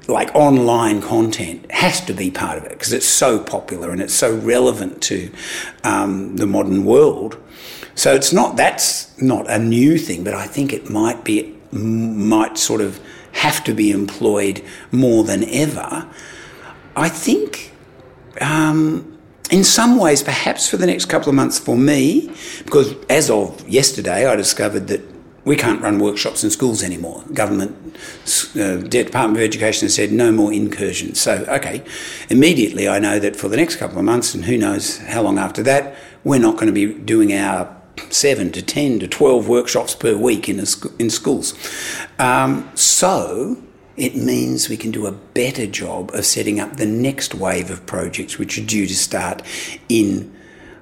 like 0.08 0.34
online 0.36 1.02
content 1.02 1.72
has 1.72 2.02
to 2.06 2.14
be 2.14 2.30
part 2.30 2.58
of 2.58 2.66
it 2.66 2.72
because 2.72 2.94
it's 2.94 3.08
so 3.08 3.40
popular 3.40 3.92
and 3.92 4.02
it's 4.02 4.14
so 4.14 4.36
relevant 4.36 5.02
to 5.04 5.32
um, 5.84 6.36
the 6.36 6.48
modern 6.48 6.84
world. 6.86 7.38
So 7.96 8.14
it's 8.14 8.34
not 8.34 8.58
that's 8.58 9.20
not 9.22 9.50
a 9.50 9.60
new 9.60 9.98
thing, 9.98 10.24
but 10.24 10.34
I 10.34 10.48
think 10.48 10.74
it 10.74 10.90
might 10.90 11.24
be 11.24 11.56
might 11.72 12.58
sort 12.58 12.82
of 12.82 13.00
have 13.32 13.64
to 13.64 13.74
be 13.74 13.92
employed 13.92 14.64
more 14.92 15.24
than 15.24 15.44
ever. 15.46 16.10
I 16.96 17.08
think 17.08 17.74
um, 18.40 19.18
in 19.52 19.64
some 19.64 19.98
ways, 19.98 20.24
perhaps 20.24 20.70
for 20.70 20.78
the 20.78 20.86
next 20.86 21.06
couple 21.06 21.30
of 21.30 21.36
months 21.36 21.60
for 21.60 21.78
me, 21.78 22.32
because 22.66 22.96
as 23.10 23.30
of 23.30 23.68
yesterday, 23.68 24.28
I 24.28 24.36
discovered 24.36 24.88
that 24.88 25.02
we 25.46 25.56
can't 25.56 25.82
run 25.82 26.00
workshops 26.00 26.44
in 26.44 26.52
schools 26.52 26.84
anymore. 26.84 27.24
Government, 27.34 27.96
uh, 28.56 28.78
Department 28.78 29.38
of 29.38 29.44
Education 29.44 29.86
has 29.86 29.96
said 29.96 30.12
no 30.12 30.32
more 30.32 30.54
incursions. 30.54 31.20
So, 31.20 31.46
okay, 31.48 31.84
immediately 32.30 32.88
I 32.88 33.00
know 33.00 33.18
that 33.20 33.36
for 33.36 33.48
the 33.48 33.58
next 33.58 33.78
couple 33.78 33.98
of 33.98 34.06
months, 34.06 34.36
and 34.36 34.46
who 34.46 34.58
knows 34.58 35.00
how 35.00 35.24
long 35.24 35.40
after 35.40 35.64
that, 35.64 35.96
we're 36.24 36.40
not 36.40 36.56
going 36.56 36.68
to 36.68 36.74
be 36.74 36.94
doing 36.94 37.34
our 37.34 37.76
seven 38.10 38.52
to 38.52 38.62
ten 38.62 39.00
to 39.00 39.08
twelve 39.08 39.48
workshops 39.48 39.96
per 39.96 40.16
week 40.16 40.48
in 40.48 40.64
sc- 40.66 40.94
in 41.00 41.10
schools. 41.10 41.54
Um, 42.20 42.70
so 42.76 43.58
it 44.00 44.16
means 44.16 44.70
we 44.70 44.78
can 44.78 44.92
do 44.92 45.06
a 45.06 45.12
better 45.12 45.68
job 45.68 46.12
of 46.14 46.26
setting 46.26 46.60
up 46.60 46.78
the 46.78 46.86
next 46.86 47.36
wave 47.36 47.70
of 47.70 47.86
projects, 47.86 48.38
which 48.38 48.58
are 48.58 48.66
due 48.66 48.88
to 48.88 48.96
start 48.96 49.42
in 49.90 50.34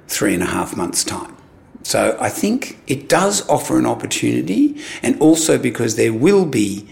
three 0.07 0.33
and 0.33 0.43
a 0.43 0.47
half 0.47 0.77
months' 0.77 1.03
time. 1.03 1.35
So 1.83 2.17
I 2.19 2.29
think 2.29 2.79
it 2.87 3.09
does 3.09 3.47
offer 3.49 3.77
an 3.79 3.85
opportunity, 3.85 4.79
and 5.01 5.19
also 5.19 5.57
because 5.57 5.95
there 5.95 6.13
will 6.13 6.45
be 6.45 6.87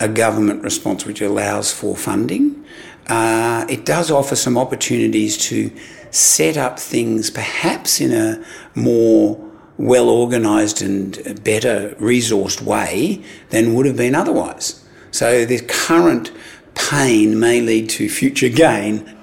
a 0.00 0.08
government 0.08 0.62
response 0.62 1.04
which 1.04 1.20
allows 1.20 1.72
for 1.72 1.96
funding, 1.96 2.64
uh, 3.08 3.66
it 3.68 3.84
does 3.84 4.10
offer 4.10 4.36
some 4.36 4.58
opportunities 4.58 5.36
to 5.38 5.70
set 6.10 6.56
up 6.56 6.78
things 6.78 7.30
perhaps 7.30 8.00
in 8.00 8.12
a 8.12 8.44
more 8.74 9.44
well 9.76 10.08
organised 10.08 10.80
and 10.80 11.42
better 11.44 11.94
resourced 12.00 12.60
way 12.60 13.22
than 13.50 13.74
would 13.74 13.86
have 13.86 13.96
been 13.96 14.14
otherwise. 14.14 14.84
So 15.10 15.44
the 15.44 15.60
current 15.60 16.32
pain 16.74 17.38
may 17.38 17.60
lead 17.60 17.90
to 17.90 18.08
future 18.08 18.48
gain. 18.48 19.16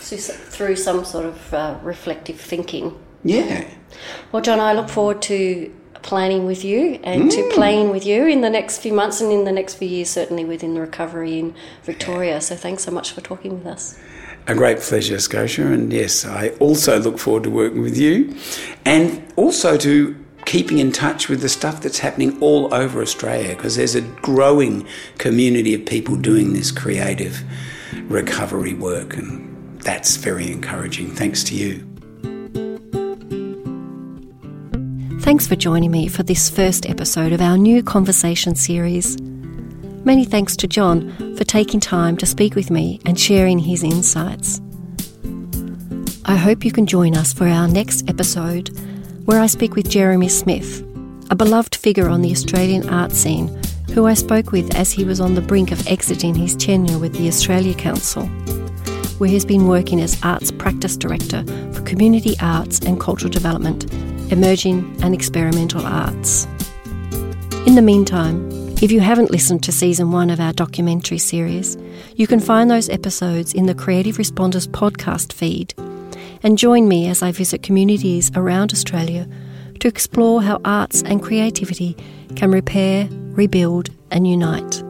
So 0.00 0.16
through 0.16 0.76
some 0.76 1.04
sort 1.04 1.26
of 1.26 1.54
uh, 1.54 1.78
reflective 1.82 2.40
thinking. 2.40 2.98
Yeah. 3.24 3.68
Well, 4.32 4.42
John, 4.42 4.60
I 4.60 4.72
look 4.72 4.88
forward 4.88 5.22
to 5.22 5.74
planning 6.02 6.46
with 6.46 6.64
you 6.64 6.98
and 7.02 7.24
mm. 7.24 7.30
to 7.30 7.54
playing 7.54 7.90
with 7.90 8.06
you 8.06 8.26
in 8.26 8.40
the 8.40 8.50
next 8.50 8.78
few 8.78 8.92
months 8.92 9.20
and 9.20 9.32
in 9.32 9.44
the 9.44 9.52
next 9.52 9.74
few 9.74 9.88
years, 9.88 10.08
certainly 10.08 10.44
within 10.44 10.74
the 10.74 10.80
recovery 10.80 11.38
in 11.38 11.54
Victoria. 11.82 12.40
So 12.40 12.56
thanks 12.56 12.84
so 12.84 12.90
much 12.90 13.12
for 13.12 13.20
talking 13.20 13.58
with 13.58 13.66
us. 13.66 13.98
A 14.46 14.54
great 14.54 14.80
pleasure, 14.80 15.18
Scotia. 15.18 15.66
And 15.66 15.92
yes, 15.92 16.24
I 16.24 16.48
also 16.60 16.98
look 16.98 17.18
forward 17.18 17.42
to 17.42 17.50
working 17.50 17.82
with 17.82 17.98
you 17.98 18.34
and 18.84 19.22
also 19.36 19.76
to 19.76 20.16
keeping 20.48 20.78
in 20.78 20.90
touch 20.90 21.28
with 21.28 21.42
the 21.42 21.48
stuff 21.48 21.82
that's 21.82 21.98
happening 21.98 22.40
all 22.40 22.72
over 22.72 23.02
Australia 23.02 23.54
because 23.54 23.76
there's 23.76 23.94
a 23.94 24.00
growing 24.00 24.88
community 25.18 25.74
of 25.74 25.84
people 25.84 26.16
doing 26.16 26.54
this 26.54 26.70
creative 26.70 27.42
recovery 28.04 28.72
work, 28.72 29.14
and 29.14 29.78
that's 29.82 30.16
very 30.16 30.50
encouraging. 30.50 31.10
Thanks 31.10 31.44
to 31.44 31.54
you. 31.54 31.84
Thanks 35.20 35.46
for 35.46 35.54
joining 35.54 35.90
me 35.90 36.08
for 36.08 36.22
this 36.22 36.48
first 36.48 36.88
episode 36.88 37.34
of 37.34 37.42
our 37.42 37.58
new 37.58 37.82
conversation 37.82 38.54
series. 38.54 39.20
Many 39.20 40.24
thanks 40.24 40.56
to 40.56 40.66
John 40.66 41.36
for 41.36 41.44
taking 41.44 41.78
time 41.78 42.16
to 42.16 42.24
speak 42.24 42.54
with 42.54 42.70
me 42.70 43.00
and 43.04 43.20
sharing 43.20 43.58
his 43.58 43.84
insights. 43.84 44.62
I 46.24 46.36
hope 46.36 46.64
you 46.64 46.72
can 46.72 46.86
join 46.86 47.18
us 47.18 47.34
for 47.34 47.46
our 47.46 47.68
next 47.68 48.08
episode 48.08 48.70
where 49.28 49.40
I 49.42 49.46
speak 49.46 49.74
with 49.74 49.90
Jeremy 49.90 50.30
Smith, 50.30 50.80
a 51.30 51.36
beloved 51.36 51.76
figure 51.76 52.08
on 52.08 52.22
the 52.22 52.30
Australian 52.30 52.88
art 52.88 53.12
scene 53.12 53.48
who 53.92 54.06
I 54.06 54.14
spoke 54.14 54.52
with 54.52 54.74
as 54.74 54.90
he 54.90 55.04
was 55.04 55.20
on 55.20 55.34
the 55.34 55.42
brink 55.42 55.70
of 55.70 55.86
exiting 55.86 56.34
his 56.34 56.56
tenure 56.56 56.98
with 56.98 57.12
the 57.12 57.28
Australia 57.28 57.74
Council, 57.74 58.24
where 59.18 59.28
he's 59.28 59.44
been 59.44 59.68
working 59.68 60.00
as 60.00 60.18
Arts 60.22 60.50
Practice 60.50 60.96
Director 60.96 61.44
for 61.74 61.82
Community 61.82 62.36
Arts 62.40 62.78
and 62.78 62.98
Cultural 62.98 63.30
Development, 63.30 63.84
Emerging 64.32 64.98
and 65.02 65.12
Experimental 65.12 65.84
Arts. 65.84 66.46
In 67.66 67.74
the 67.74 67.82
meantime, 67.82 68.48
if 68.80 68.90
you 68.90 69.00
haven't 69.00 69.30
listened 69.30 69.62
to 69.64 69.72
season 69.72 70.10
one 70.10 70.30
of 70.30 70.40
our 70.40 70.54
documentary 70.54 71.18
series, 71.18 71.76
you 72.16 72.26
can 72.26 72.40
find 72.40 72.70
those 72.70 72.88
episodes 72.88 73.52
in 73.52 73.66
the 73.66 73.74
Creative 73.74 74.16
Responders 74.16 74.66
podcast 74.66 75.34
feed 75.34 75.74
and 76.42 76.58
join 76.58 76.88
me 76.88 77.08
as 77.08 77.22
I 77.22 77.32
visit 77.32 77.62
communities 77.62 78.30
around 78.34 78.72
Australia 78.72 79.28
to 79.80 79.88
explore 79.88 80.42
how 80.42 80.60
arts 80.64 81.02
and 81.02 81.22
creativity 81.22 81.96
can 82.36 82.50
repair, 82.50 83.08
rebuild, 83.10 83.90
and 84.10 84.26
unite. 84.26 84.82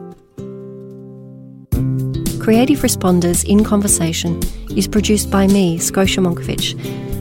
Creative 2.41 2.79
Responders 2.79 3.45
in 3.45 3.63
Conversation 3.63 4.41
is 4.75 4.87
produced 4.87 5.29
by 5.29 5.45
me, 5.45 5.77
Scotia 5.77 6.21
Monkivitch, 6.21 6.73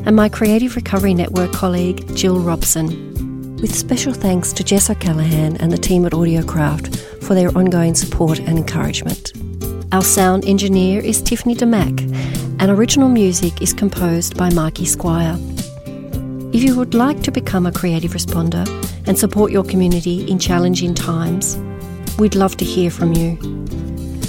and 0.07 0.17
my 0.17 0.29
Creative 0.29 0.75
Recovery 0.75 1.13
Network 1.13 1.53
colleague, 1.53 2.17
Jill 2.17 2.41
Robson, 2.41 3.57
with 3.57 3.75
special 3.75 4.15
thanks 4.15 4.53
to 4.55 4.65
Jess 4.65 4.89
O'Callaghan 4.89 5.57
and 5.59 5.71
the 5.71 5.77
team 5.77 6.07
at 6.07 6.13
Audiocraft 6.13 7.23
for 7.23 7.35
their 7.35 7.57
ongoing 7.59 7.95
support 7.95 8.39
and 8.39 8.57
encouragement. 8.57 9.33
Our 9.93 10.03
sound 10.03 10.45
engineer 10.47 11.01
is 11.01 11.21
Tiffany 11.21 11.55
DeMack, 11.55 12.38
and 12.61 12.71
original 12.71 13.09
music 13.09 13.63
is 13.63 13.73
composed 13.73 14.37
by 14.37 14.51
Mikey 14.51 14.85
Squire. 14.85 15.37
If 16.53 16.63
you 16.63 16.77
would 16.77 16.95
like 16.95 17.23
to 17.23 17.31
become 17.31 17.67
a 17.67 17.73
creative 17.73 18.13
responder 18.13 18.67
and 19.07 19.19
support 19.19 19.53
your 19.53 19.65
community 19.65 20.31
in 20.31 20.39
challenging 20.39 20.95
times, 20.95 21.59
we'd 22.19 22.35
love 22.35 22.57
to 22.57 22.65
hear 22.65 22.91
from 22.91 23.13
you. 23.13 23.39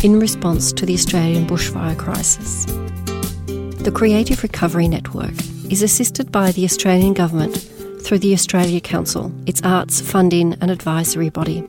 in 0.04 0.20
response 0.20 0.72
to 0.74 0.86
the 0.86 0.94
Australian 0.94 1.48
bushfire 1.48 1.98
crisis. 1.98 2.66
The 3.82 3.92
Creative 3.92 4.44
Recovery 4.44 4.90
Network 4.90 5.34
is 5.72 5.82
assisted 5.82 6.34
by 6.34 6.52
the 6.52 6.66
Australian 6.66 7.14
Government 7.14 7.56
through 8.04 8.20
the 8.20 8.34
Australia 8.34 8.82
Council, 8.82 9.32
its 9.46 9.62
arts 9.64 10.02
funding 10.02 10.56
and 10.60 10.70
advisory 10.70 11.30
body. 11.30 11.66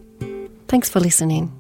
Thanks 0.67 0.91
for 0.91 0.99
listening. 0.99 1.60